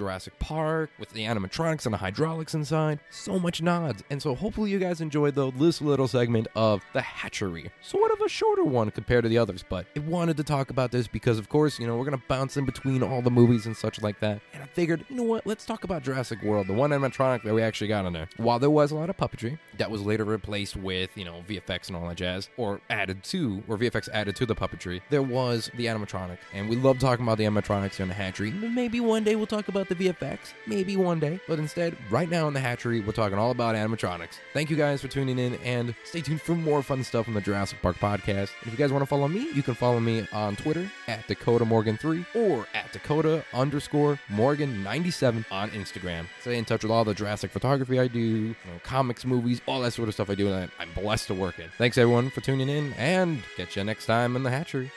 Jurassic 0.00 0.38
Park 0.38 0.88
with 0.98 1.10
the 1.10 1.24
animatronics 1.24 1.84
and 1.84 1.92
the 1.92 1.98
hydraulics 1.98 2.54
inside. 2.54 3.00
So 3.10 3.38
much 3.38 3.60
nods. 3.60 4.02
And 4.08 4.22
so 4.22 4.34
hopefully 4.34 4.70
you 4.70 4.78
guys 4.78 5.02
enjoyed 5.02 5.34
though 5.34 5.50
this 5.50 5.82
little 5.82 6.08
segment 6.08 6.48
of 6.56 6.82
the 6.94 7.02
hatchery. 7.02 7.70
Sort 7.82 8.10
of 8.10 8.18
a 8.22 8.28
shorter 8.30 8.64
one 8.64 8.90
compared 8.90 9.24
to 9.24 9.28
the 9.28 9.36
others, 9.36 9.62
but 9.68 9.84
I 9.94 10.00
wanted 10.00 10.38
to 10.38 10.42
talk 10.42 10.70
about 10.70 10.90
this 10.90 11.06
because 11.06 11.38
of 11.38 11.50
course, 11.50 11.78
you 11.78 11.86
know, 11.86 11.98
we're 11.98 12.06
gonna 12.06 12.22
bounce 12.28 12.56
in 12.56 12.64
between 12.64 13.02
all 13.02 13.20
the 13.20 13.30
movies 13.30 13.66
and 13.66 13.76
such 13.76 14.00
like 14.00 14.18
that. 14.20 14.40
And 14.54 14.62
I 14.62 14.66
figured, 14.68 15.04
you 15.10 15.16
know 15.16 15.22
what, 15.22 15.46
let's 15.46 15.66
talk 15.66 15.84
about 15.84 16.02
Jurassic 16.02 16.42
World, 16.42 16.66
the 16.66 16.72
one 16.72 16.92
animatronic 16.92 17.42
that 17.42 17.52
we 17.52 17.60
actually 17.60 17.88
got 17.88 18.06
in 18.06 18.14
there. 18.14 18.30
While 18.38 18.58
there 18.58 18.70
was 18.70 18.92
a 18.92 18.94
lot 18.94 19.10
of 19.10 19.18
puppetry, 19.18 19.58
that 19.76 19.90
was 19.90 20.00
later 20.00 20.24
replaced 20.24 20.76
with, 20.76 21.10
you 21.14 21.26
know, 21.26 21.44
VFX 21.46 21.88
and 21.88 21.96
all 21.96 22.08
that 22.08 22.16
jazz, 22.16 22.48
or 22.56 22.80
added 22.88 23.22
to, 23.24 23.62
or 23.68 23.76
VFX 23.76 24.08
added 24.14 24.34
to 24.36 24.46
the 24.46 24.54
puppetry, 24.54 25.02
there 25.10 25.22
was 25.22 25.70
the 25.76 25.84
animatronic. 25.84 26.38
And 26.54 26.70
we 26.70 26.76
love 26.76 26.98
talking 26.98 27.26
about 27.26 27.36
the 27.36 27.44
animatronics 27.44 28.00
in 28.00 28.08
the 28.08 28.14
hatchery. 28.14 28.50
Maybe 28.50 29.00
one 29.00 29.24
day 29.24 29.36
we'll 29.36 29.46
talk 29.46 29.68
about 29.68 29.89
the 29.90 30.08
VFX, 30.08 30.54
maybe 30.66 30.96
one 30.96 31.20
day. 31.20 31.38
But 31.46 31.58
instead, 31.58 31.96
right 32.10 32.30
now 32.30 32.48
in 32.48 32.54
the 32.54 32.60
hatchery, 32.60 33.00
we're 33.00 33.12
talking 33.12 33.36
all 33.36 33.50
about 33.50 33.74
animatronics. 33.74 34.38
Thank 34.54 34.70
you 34.70 34.76
guys 34.76 35.02
for 35.02 35.08
tuning 35.08 35.38
in 35.38 35.56
and 35.56 35.94
stay 36.04 36.22
tuned 36.22 36.40
for 36.40 36.54
more 36.54 36.82
fun 36.82 37.04
stuff 37.04 37.28
on 37.28 37.34
the 37.34 37.40
Jurassic 37.40 37.82
Park 37.82 37.96
podcast. 37.96 38.50
If 38.62 38.68
you 38.70 38.76
guys 38.78 38.92
want 38.92 39.02
to 39.02 39.06
follow 39.06 39.28
me, 39.28 39.50
you 39.52 39.62
can 39.62 39.74
follow 39.74 40.00
me 40.00 40.26
on 40.32 40.56
Twitter 40.56 40.90
at 41.08 41.26
Dakota 41.26 41.64
Morgan3 41.64 42.24
or 42.34 42.66
at 42.72 42.92
Dakota 42.92 43.44
underscore 43.52 44.18
Morgan97 44.30 45.44
on 45.50 45.70
Instagram. 45.70 46.26
Stay 46.40 46.56
in 46.56 46.64
touch 46.64 46.82
with 46.82 46.92
all 46.92 47.04
the 47.04 47.14
Jurassic 47.14 47.50
photography 47.50 47.98
I 47.98 48.06
do, 48.06 48.18
you 48.18 48.48
know, 48.48 48.80
comics, 48.82 49.24
movies, 49.24 49.60
all 49.66 49.80
that 49.80 49.92
sort 49.92 50.08
of 50.08 50.14
stuff 50.14 50.30
I 50.30 50.34
do, 50.36 50.52
and 50.52 50.70
I'm 50.78 50.92
blessed 50.94 51.26
to 51.28 51.34
work 51.34 51.58
in. 51.58 51.68
Thanks 51.76 51.98
everyone 51.98 52.30
for 52.30 52.40
tuning 52.40 52.68
in, 52.68 52.92
and 52.94 53.42
catch 53.56 53.76
you 53.76 53.84
next 53.84 54.06
time 54.06 54.36
in 54.36 54.42
the 54.42 54.50
hatchery. 54.50 54.90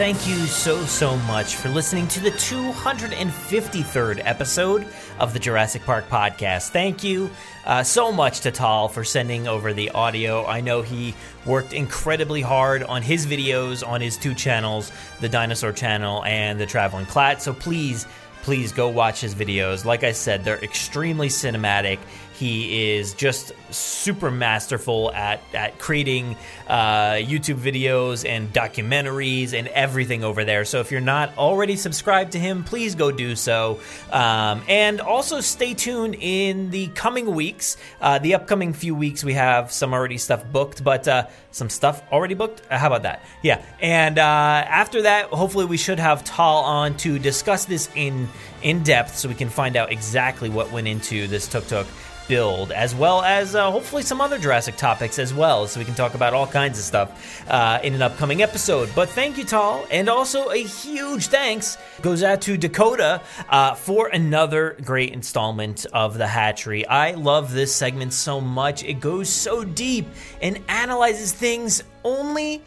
Thank 0.00 0.26
you 0.26 0.46
so, 0.46 0.82
so 0.86 1.14
much 1.18 1.56
for 1.56 1.68
listening 1.68 2.08
to 2.08 2.20
the 2.20 2.30
253rd 2.30 4.22
episode 4.24 4.86
of 5.18 5.34
the 5.34 5.38
Jurassic 5.38 5.84
Park 5.84 6.08
podcast. 6.08 6.70
Thank 6.70 7.04
you 7.04 7.28
uh, 7.66 7.82
so 7.82 8.10
much 8.10 8.40
to 8.40 8.50
Tal 8.50 8.88
for 8.88 9.04
sending 9.04 9.46
over 9.46 9.74
the 9.74 9.90
audio. 9.90 10.46
I 10.46 10.62
know 10.62 10.80
he 10.80 11.14
worked 11.44 11.74
incredibly 11.74 12.40
hard 12.40 12.82
on 12.82 13.02
his 13.02 13.26
videos 13.26 13.86
on 13.86 14.00
his 14.00 14.16
two 14.16 14.32
channels, 14.32 14.90
the 15.20 15.28
Dinosaur 15.28 15.70
channel 15.70 16.24
and 16.24 16.58
the 16.58 16.64
Traveling 16.64 17.04
Clatt. 17.04 17.42
So 17.42 17.52
please, 17.52 18.06
please 18.40 18.72
go 18.72 18.88
watch 18.88 19.20
his 19.20 19.34
videos. 19.34 19.84
Like 19.84 20.02
I 20.02 20.12
said, 20.12 20.44
they're 20.44 20.64
extremely 20.64 21.28
cinematic. 21.28 21.98
He 22.40 22.92
is 22.94 23.12
just 23.12 23.52
super 23.68 24.30
masterful 24.30 25.12
at, 25.12 25.42
at 25.52 25.78
creating 25.78 26.36
uh, 26.66 27.12
YouTube 27.20 27.58
videos 27.58 28.26
and 28.26 28.50
documentaries 28.50 29.52
and 29.52 29.68
everything 29.68 30.24
over 30.24 30.42
there. 30.46 30.64
So 30.64 30.80
if 30.80 30.90
you're 30.90 31.02
not 31.02 31.36
already 31.36 31.76
subscribed 31.76 32.32
to 32.32 32.38
him, 32.38 32.64
please 32.64 32.94
go 32.94 33.10
do 33.10 33.36
so. 33.36 33.80
Um, 34.10 34.62
and 34.70 35.02
also 35.02 35.42
stay 35.42 35.74
tuned 35.74 36.16
in 36.18 36.70
the 36.70 36.86
coming 36.88 37.34
weeks. 37.34 37.76
Uh, 38.00 38.18
the 38.18 38.36
upcoming 38.36 38.72
few 38.72 38.94
weeks, 38.94 39.22
we 39.22 39.34
have 39.34 39.70
some 39.70 39.92
already 39.92 40.16
stuff 40.16 40.42
booked, 40.50 40.82
but 40.82 41.06
uh, 41.06 41.26
some 41.50 41.68
stuff 41.68 42.02
already 42.10 42.32
booked. 42.32 42.62
Uh, 42.70 42.78
how 42.78 42.86
about 42.86 43.02
that? 43.02 43.22
Yeah. 43.42 43.62
And 43.80 44.18
uh, 44.18 44.22
after 44.22 45.02
that, 45.02 45.26
hopefully, 45.26 45.66
we 45.66 45.76
should 45.76 45.98
have 45.98 46.24
Tal 46.24 46.56
on 46.56 46.96
to 46.98 47.18
discuss 47.18 47.66
this 47.66 47.90
in 47.94 48.30
in 48.62 48.82
depth, 48.82 49.16
so 49.16 49.28
we 49.28 49.34
can 49.34 49.48
find 49.48 49.76
out 49.76 49.90
exactly 49.90 50.48
what 50.48 50.70
went 50.70 50.86
into 50.86 51.26
this 51.26 51.46
tuk 51.46 51.66
tuk 51.66 51.86
build, 52.30 52.70
as 52.70 52.94
well 52.94 53.22
as 53.22 53.56
uh, 53.56 53.68
hopefully 53.72 54.04
some 54.04 54.20
other 54.20 54.38
Jurassic 54.38 54.76
topics 54.76 55.18
as 55.18 55.34
well, 55.34 55.66
so 55.66 55.80
we 55.80 55.84
can 55.84 55.96
talk 55.96 56.14
about 56.14 56.32
all 56.32 56.46
kinds 56.46 56.78
of 56.78 56.84
stuff 56.84 57.44
uh, 57.50 57.80
in 57.82 57.92
an 57.92 58.02
upcoming 58.02 58.40
episode. 58.40 58.88
But 58.94 59.08
thank 59.08 59.36
you, 59.36 59.42
Tal, 59.42 59.84
and 59.90 60.08
also 60.08 60.50
a 60.50 60.62
huge 60.62 61.26
thanks 61.26 61.76
goes 62.02 62.22
out 62.22 62.40
to 62.42 62.56
Dakota 62.56 63.20
uh, 63.48 63.74
for 63.74 64.06
another 64.06 64.76
great 64.84 65.12
installment 65.12 65.86
of 65.92 66.18
the 66.18 66.26
Hatchery. 66.28 66.86
I 66.86 67.14
love 67.14 67.52
this 67.52 67.74
segment 67.74 68.12
so 68.12 68.40
much; 68.40 68.84
it 68.84 69.00
goes 69.00 69.28
so 69.28 69.64
deep 69.64 70.06
and 70.40 70.60
analyzes 70.68 71.32
things 71.32 71.82
only 72.04 72.62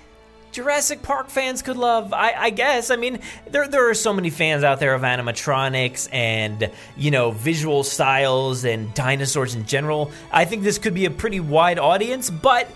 Jurassic 0.54 1.02
Park 1.02 1.30
fans 1.30 1.64
could 1.64 1.78
love. 1.78 2.14
I, 2.14 2.34
I, 2.34 2.50
guess. 2.52 2.92
I 2.92 2.96
mean, 2.96 3.20
there 3.50 3.68
there 3.68 3.90
are 3.90 3.96
so 3.96 4.14
many 4.14 4.30
fans 4.30 4.64
out 4.64 4.80
there 4.80 4.94
of 4.94 5.02
animatronics 5.02 6.08
and 6.14 6.70
you 6.96 7.10
know 7.10 7.32
visual 7.32 7.84
styles 7.84 8.64
and 8.64 8.94
dinosaurs 8.94 9.56
in 9.56 9.66
general. 9.66 10.12
I 10.32 10.46
think 10.46 10.62
this 10.62 10.78
could 10.78 10.94
be 10.94 11.06
a 11.06 11.12
pretty 11.12 11.42
wide 11.42 11.80
audience, 11.80 12.30
but. 12.30 12.70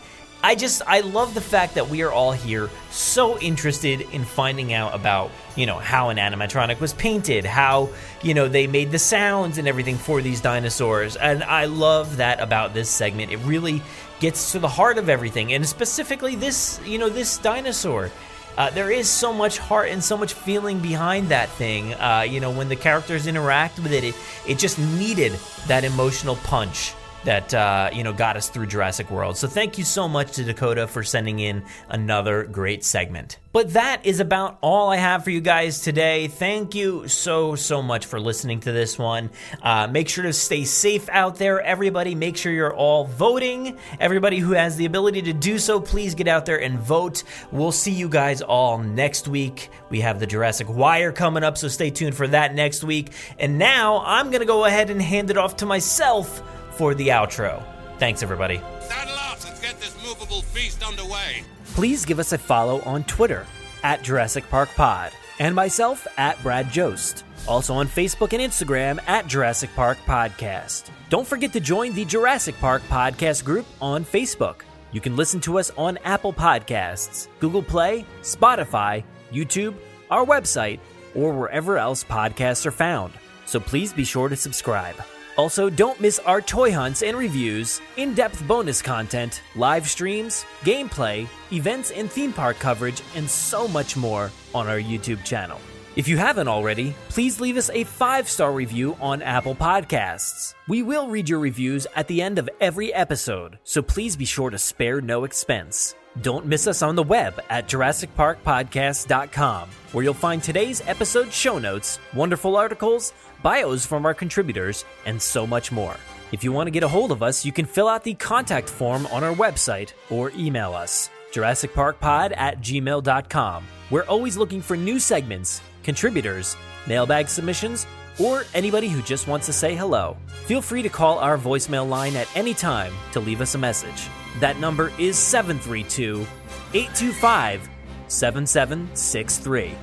I 0.43 0.53
just 0.53 0.83
I 0.85 0.99
love 0.99 1.33
the 1.33 1.41
fact 1.41 1.73
that 1.75 1.89
we 1.89 2.03
are 2.03 2.11
all 2.11 2.31
here 2.31 2.69
so 2.91 3.39
interested 3.39 4.01
in 4.01 4.23
finding 4.23 4.71
out 4.71 4.93
about, 4.93 5.31
you 5.55 5.65
know, 5.65 5.79
how 5.79 6.09
an 6.09 6.17
animatronic 6.17 6.79
was 6.79 6.93
painted, 6.93 7.43
how, 7.43 7.89
you 8.21 8.35
know, 8.35 8.47
they 8.47 8.67
made 8.67 8.91
the 8.91 8.99
sounds 8.99 9.57
and 9.57 9.67
everything 9.67 9.97
for 9.97 10.21
these 10.21 10.39
dinosaurs. 10.39 11.15
And 11.15 11.43
I 11.43 11.65
love 11.65 12.17
that 12.17 12.39
about 12.39 12.75
this 12.75 12.87
segment. 12.87 13.31
It 13.31 13.37
really 13.37 13.81
gets 14.19 14.51
to 14.51 14.59
the 14.59 14.67
heart 14.67 14.97
of 14.97 15.09
everything, 15.09 15.53
and 15.53 15.67
specifically 15.67 16.35
this, 16.35 16.79
you 16.85 16.97
know, 16.97 17.09
this 17.09 17.37
dinosaur. 17.37 18.11
Uh, 18.57 18.71
there 18.71 18.89
is 18.89 19.07
so 19.07 19.31
much 19.31 19.59
heart 19.59 19.89
and 19.89 20.03
so 20.03 20.17
much 20.17 20.33
feeling 20.33 20.79
behind 20.79 21.29
that 21.29 21.47
thing. 21.49 21.93
Uh, 21.93 22.25
you 22.27 22.39
know, 22.39 22.49
when 22.49 22.69
the 22.69 22.75
characters 22.75 23.27
interact 23.27 23.77
with 23.77 23.93
it, 23.93 24.03
it, 24.03 24.15
it 24.47 24.57
just 24.57 24.79
needed 24.79 25.31
that 25.67 25.83
emotional 25.83 26.35
punch 26.37 26.93
that 27.27 27.53
uh, 27.53 27.89
you 27.91 28.05
know 28.05 28.13
got 28.13 28.37
us 28.37 28.47
through 28.47 28.65
Jurassic 28.65 29.11
World. 29.11 29.35
So 29.35 29.49
thank 29.49 29.77
you 29.77 29.83
so 29.83 30.07
much 30.07 30.31
to 30.33 30.45
Dakota 30.45 30.87
for 30.87 31.03
sending 31.03 31.39
in 31.39 31.61
another 31.89 32.45
great 32.45 32.85
segment. 32.85 33.37
But 33.51 33.73
that 33.73 34.05
is 34.05 34.21
about 34.21 34.57
all 34.61 34.89
I 34.91 34.95
have 34.95 35.25
for 35.25 35.31
you 35.31 35.41
guys 35.41 35.81
today. 35.81 36.27
Thank 36.27 36.73
you 36.73 37.07
so, 37.09 37.55
so 37.55 37.81
much 37.81 38.05
for 38.05 38.19
listening 38.19 38.61
to 38.61 38.71
this 38.71 38.97
one. 38.97 39.31
Uh, 39.61 39.87
make 39.87 40.07
sure 40.07 40.23
to 40.23 40.31
stay 40.31 40.63
safe 40.63 41.09
out 41.09 41.35
there, 41.35 41.59
everybody. 41.59 42.15
Make 42.15 42.37
sure 42.37 42.53
you're 42.53 42.73
all 42.73 43.05
voting. 43.05 43.77
Everybody 43.99 44.37
who 44.37 44.51
has 44.51 44.77
the 44.77 44.85
ability 44.85 45.23
to 45.23 45.33
do 45.33 45.57
so, 45.57 45.81
please 45.81 46.15
get 46.15 46.27
out 46.27 46.45
there 46.45 46.61
and 46.61 46.79
vote. 46.79 47.23
We'll 47.51 47.71
see 47.71 47.91
you 47.91 48.07
guys 48.07 48.41
all 48.41 48.77
next 48.77 49.27
week. 49.27 49.69
We 49.89 50.01
have 50.01 50.19
the 50.19 50.27
Jurassic 50.27 50.69
Wire 50.69 51.11
coming 51.11 51.43
up, 51.43 51.57
so 51.57 51.67
stay 51.67 51.89
tuned 51.89 52.15
for 52.15 52.27
that 52.27 52.53
next 52.53 52.83
week. 52.83 53.09
And 53.37 53.57
now 53.57 54.03
I'm 54.05 54.31
to 54.31 54.45
go 54.45 54.65
ahead 54.65 54.91
and 54.91 55.01
hand 55.01 55.31
it 55.31 55.37
off 55.37 55.57
to 55.57 55.65
myself 55.65 56.43
for 56.77 56.93
the 56.93 57.09
outro. 57.09 57.63
Thanks, 57.97 58.21
everybody. 58.21 58.61
Saddle 58.81 59.15
up, 59.15 59.43
let's 59.43 59.59
get 59.59 59.79
this 59.79 59.95
movable 60.03 60.41
feast 60.43 60.83
underway. 60.83 61.43
Please 61.73 62.05
give 62.05 62.19
us 62.19 62.31
a 62.33 62.37
follow 62.37 62.81
on 62.81 63.03
Twitter 63.05 63.45
at 63.83 64.03
Jurassic 64.03 64.47
Park 64.49 64.69
Pod 64.75 65.11
and 65.39 65.55
myself 65.55 66.07
at 66.17 66.41
Brad 66.43 66.71
Jost. 66.71 67.23
Also 67.47 67.73
on 67.73 67.87
Facebook 67.87 68.33
and 68.33 68.41
Instagram 68.41 68.99
at 69.07 69.27
Jurassic 69.27 69.69
Park 69.75 69.97
Podcast. 70.05 70.89
Don't 71.09 71.27
forget 71.27 71.53
to 71.53 71.59
join 71.59 71.93
the 71.93 72.05
Jurassic 72.05 72.57
Park 72.59 72.81
Podcast 72.83 73.43
group 73.43 73.65
on 73.81 74.03
Facebook. 74.03 74.61
You 74.91 75.01
can 75.01 75.15
listen 75.15 75.39
to 75.41 75.59
us 75.59 75.71
on 75.77 75.97
Apple 76.03 76.33
Podcasts, 76.33 77.27
Google 77.39 77.63
Play, 77.63 78.05
Spotify, 78.21 79.03
YouTube, 79.31 79.75
our 80.09 80.25
website, 80.25 80.79
or 81.15 81.33
wherever 81.33 81.77
else 81.77 82.03
podcasts 82.03 82.65
are 82.65 82.71
found. 82.71 83.13
So 83.45 83.59
please 83.59 83.93
be 83.93 84.03
sure 84.03 84.29
to 84.29 84.35
subscribe. 84.35 84.95
Also, 85.37 85.69
don't 85.69 86.01
miss 86.01 86.19
our 86.19 86.41
toy 86.41 86.71
hunts 86.71 87.03
and 87.03 87.15
reviews, 87.15 87.79
in 87.95 88.13
depth 88.13 88.45
bonus 88.47 88.81
content, 88.81 89.41
live 89.55 89.87
streams, 89.87 90.45
gameplay, 90.61 91.27
events 91.51 91.91
and 91.91 92.11
theme 92.11 92.33
park 92.33 92.57
coverage, 92.59 93.01
and 93.15 93.29
so 93.29 93.67
much 93.67 93.95
more 93.95 94.31
on 94.55 94.67
our 94.67 94.79
YouTube 94.79 95.23
channel. 95.23 95.61
If 95.95 96.07
you 96.07 96.17
haven't 96.17 96.47
already, 96.47 96.93
please 97.09 97.39
leave 97.39 97.57
us 97.57 97.71
a 97.71 97.83
five 97.83 98.29
star 98.29 98.51
review 98.51 98.95
on 99.01 99.21
Apple 99.21 99.55
Podcasts. 99.55 100.53
We 100.67 100.83
will 100.83 101.07
read 101.07 101.27
your 101.27 101.39
reviews 101.39 101.87
at 101.95 102.07
the 102.07 102.21
end 102.21 102.37
of 102.37 102.49
every 102.61 102.93
episode, 102.93 103.57
so 103.63 103.81
please 103.81 104.15
be 104.15 104.25
sure 104.25 104.51
to 104.51 104.59
spare 104.59 105.01
no 105.01 105.23
expense. 105.23 105.95
Don't 106.21 106.45
miss 106.47 106.67
us 106.67 106.81
on 106.81 106.95
the 106.95 107.03
web 107.03 107.39
at 107.49 107.67
JurassicParkPodcast.com, 107.67 109.69
where 109.91 110.03
you'll 110.03 110.15
find 110.15 110.41
today's 110.41 110.81
episode 110.87 111.31
show 111.31 111.59
notes, 111.59 111.99
wonderful 112.13 112.55
articles, 112.55 113.13
bios 113.43 113.85
from 113.85 114.03
our 114.05 114.15
contributors, 114.15 114.83
and 115.05 115.21
so 115.21 115.45
much 115.45 115.71
more. 115.71 115.95
If 116.31 116.43
you 116.43 116.51
want 116.51 116.65
to 116.67 116.71
get 116.71 116.81
a 116.81 116.87
hold 116.87 117.11
of 117.11 117.21
us, 117.21 117.45
you 117.45 117.51
can 117.51 117.65
fill 117.65 117.87
out 117.87 118.03
the 118.03 118.15
contact 118.15 118.67
form 118.67 119.05
on 119.07 119.23
our 119.23 119.35
website 119.35 119.93
or 120.09 120.31
email 120.31 120.73
us, 120.73 121.11
JurassicParkPod 121.33 122.35
at 122.35 122.61
gmail.com. 122.61 123.67
We're 123.91 124.05
always 124.05 124.37
looking 124.37 124.61
for 124.61 124.75
new 124.75 124.97
segments, 124.97 125.61
contributors, 125.83 126.57
mailbag 126.87 127.29
submissions, 127.29 127.85
or 128.19 128.45
anybody 128.55 128.89
who 128.89 129.03
just 129.03 129.27
wants 129.27 129.45
to 129.45 129.53
say 129.53 129.75
hello. 129.75 130.17
Feel 130.47 130.63
free 130.63 130.81
to 130.81 130.89
call 130.89 131.19
our 131.19 131.37
voicemail 131.37 131.87
line 131.87 132.15
at 132.15 132.27
any 132.35 132.55
time 132.55 132.93
to 133.11 133.19
leave 133.19 133.39
us 133.39 133.53
a 133.53 133.59
message. 133.59 134.09
That 134.39 134.59
number 134.59 134.91
is 134.99 135.17
732 135.17 136.25
825 136.73 137.69
7763. 138.07 139.75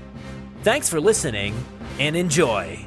Thanks 0.63 0.89
for 0.89 1.01
listening 1.01 1.55
and 1.99 2.17
enjoy. 2.17 2.87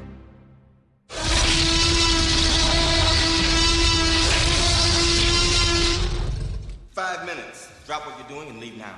Five 6.91 7.25
minutes. 7.25 7.69
Drop 7.85 8.05
what 8.07 8.17
you're 8.17 8.27
doing 8.27 8.49
and 8.49 8.59
leave 8.59 8.77
now. 8.77 8.95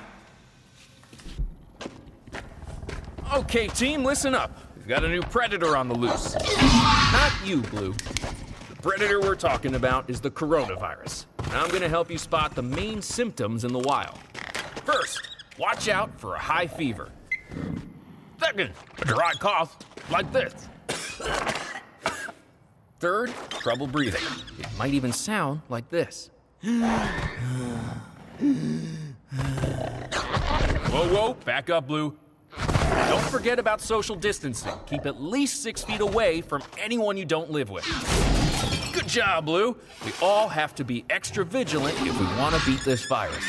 Okay, 3.33 3.67
team, 3.67 4.03
listen 4.03 4.33
up. 4.33 4.57
We've 4.77 4.87
got 4.87 5.03
a 5.03 5.09
new 5.09 5.21
predator 5.21 5.75
on 5.75 5.87
the 5.87 5.95
loose. 5.95 6.35
Not 7.13 7.31
you, 7.43 7.61
Blue. 7.63 7.93
The 7.93 8.75
predator 8.81 9.19
we're 9.19 9.35
talking 9.35 9.75
about 9.75 10.09
is 10.09 10.21
the 10.21 10.31
coronavirus. 10.31 11.25
I'm 11.51 11.69
gonna 11.69 11.89
help 11.89 12.11
you 12.11 12.17
spot 12.17 12.55
the 12.55 12.61
main 12.61 13.01
symptoms 13.01 13.63
in 13.63 13.73
the 13.73 13.79
wild. 13.79 14.17
First, 14.85 15.29
watch 15.57 15.89
out 15.89 16.19
for 16.19 16.35
a 16.35 16.39
high 16.39 16.67
fever. 16.67 17.09
Second, 18.39 18.71
a 18.99 19.05
dry 19.05 19.33
cough, 19.33 19.77
like 20.09 20.31
this. 20.31 20.53
Third, 22.99 23.33
trouble 23.49 23.87
breathing. 23.87 24.21
It 24.59 24.67
might 24.77 24.93
even 24.93 25.11
sound 25.11 25.61
like 25.69 25.89
this. 25.89 26.29
Whoa, 30.91 31.07
whoa, 31.07 31.33
back 31.45 31.69
up, 31.69 31.87
Blue. 31.87 32.17
Don't 32.57 33.23
forget 33.25 33.59
about 33.59 33.81
social 33.81 34.15
distancing. 34.15 34.73
Keep 34.85 35.05
at 35.05 35.21
least 35.21 35.63
six 35.63 35.83
feet 35.83 36.01
away 36.01 36.41
from 36.41 36.61
anyone 36.77 37.17
you 37.17 37.25
don't 37.25 37.51
live 37.51 37.69
with. 37.69 37.85
Good 38.99 39.07
job, 39.07 39.45
Blue. 39.45 39.77
We 40.05 40.11
all 40.21 40.49
have 40.49 40.75
to 40.75 40.83
be 40.83 41.05
extra 41.09 41.45
vigilant 41.45 41.95
if 42.01 42.19
we 42.19 42.25
want 42.37 42.53
to 42.53 42.65
beat 42.65 42.83
this 42.83 43.05
virus, 43.07 43.45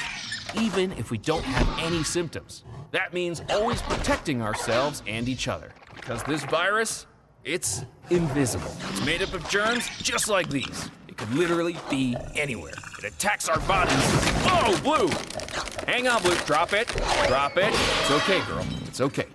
even 0.55 0.93
if 0.93 1.11
we 1.11 1.19
don't 1.19 1.43
have 1.43 1.85
any 1.85 2.05
symptoms. 2.05 2.63
That 2.93 3.13
means 3.13 3.43
always 3.51 3.83
protecting 3.83 4.43
ourselves 4.43 5.03
and 5.09 5.29
each 5.29 5.49
other. 5.49 5.73
Because 5.93 6.23
this 6.23 6.45
virus, 6.45 7.07
it's 7.43 7.85
invisible. 8.11 8.71
It's 8.91 9.05
made 9.05 9.23
up 9.23 9.35
of 9.35 9.49
germs 9.49 9.89
just 9.99 10.29
like 10.29 10.49
these. 10.51 10.89
It 11.09 11.17
could 11.17 11.35
literally 11.35 11.77
be 11.91 12.17
anywhere. 12.37 12.75
It 12.99 13.07
attacks 13.07 13.49
our 13.49 13.59
bodies. 13.61 13.93
Oh, 14.47 14.81
Blue! 14.85 15.09
Hang 15.93 16.07
on, 16.07 16.23
Blue. 16.23 16.37
Drop 16.47 16.73
it. 16.75 16.87
Drop 17.27 17.57
it. 17.57 17.73
It's 17.73 18.11
okay, 18.13 18.41
girl. 18.47 18.65
It's 18.87 19.01
okay. 19.01 19.27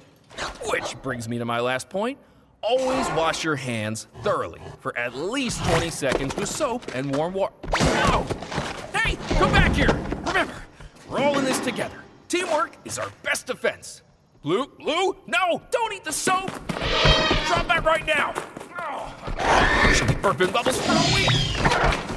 Which 0.70 0.96
brings 1.02 1.28
me 1.28 1.40
to 1.40 1.46
my 1.46 1.60
last 1.60 1.90
point. 1.90 2.18
Always 2.62 3.08
wash 3.12 3.44
your 3.44 3.56
hands 3.56 4.08
thoroughly 4.24 4.62
for 4.80 4.98
at 4.98 5.16
least 5.16 5.64
20 5.66 5.90
seconds 5.90 6.36
with 6.36 6.50
soap 6.50 6.84
and 6.96 7.16
warm 7.16 7.34
water. 7.34 7.54
No! 7.80 8.26
Hey, 8.94 9.18
come 9.38 9.52
back 9.52 9.74
here! 9.74 10.00
Remember, 10.26 10.56
we're 11.10 11.20
all 11.20 11.38
in 11.38 11.46
this 11.46 11.60
together. 11.60 11.98
Teamwork 12.28 12.76
is 12.86 12.98
our 12.98 13.10
best 13.24 13.48
defense. 13.48 14.02
Blue, 14.42 14.68
Blue, 14.80 15.16
no! 15.28 15.62
Don't 15.72 15.94
eat 15.94 16.04
the 16.04 16.12
soap! 16.12 16.48
Drop 17.48 17.68
that 17.68 17.84
right 17.84 18.06
now! 18.06 18.34
Oh. 18.80 19.94
She'll 19.96 20.08
be 20.08 20.16
burping 20.16 20.52
bubbles 20.52 20.80
for 20.82 20.92
a 20.92 21.16
week! 21.16 22.15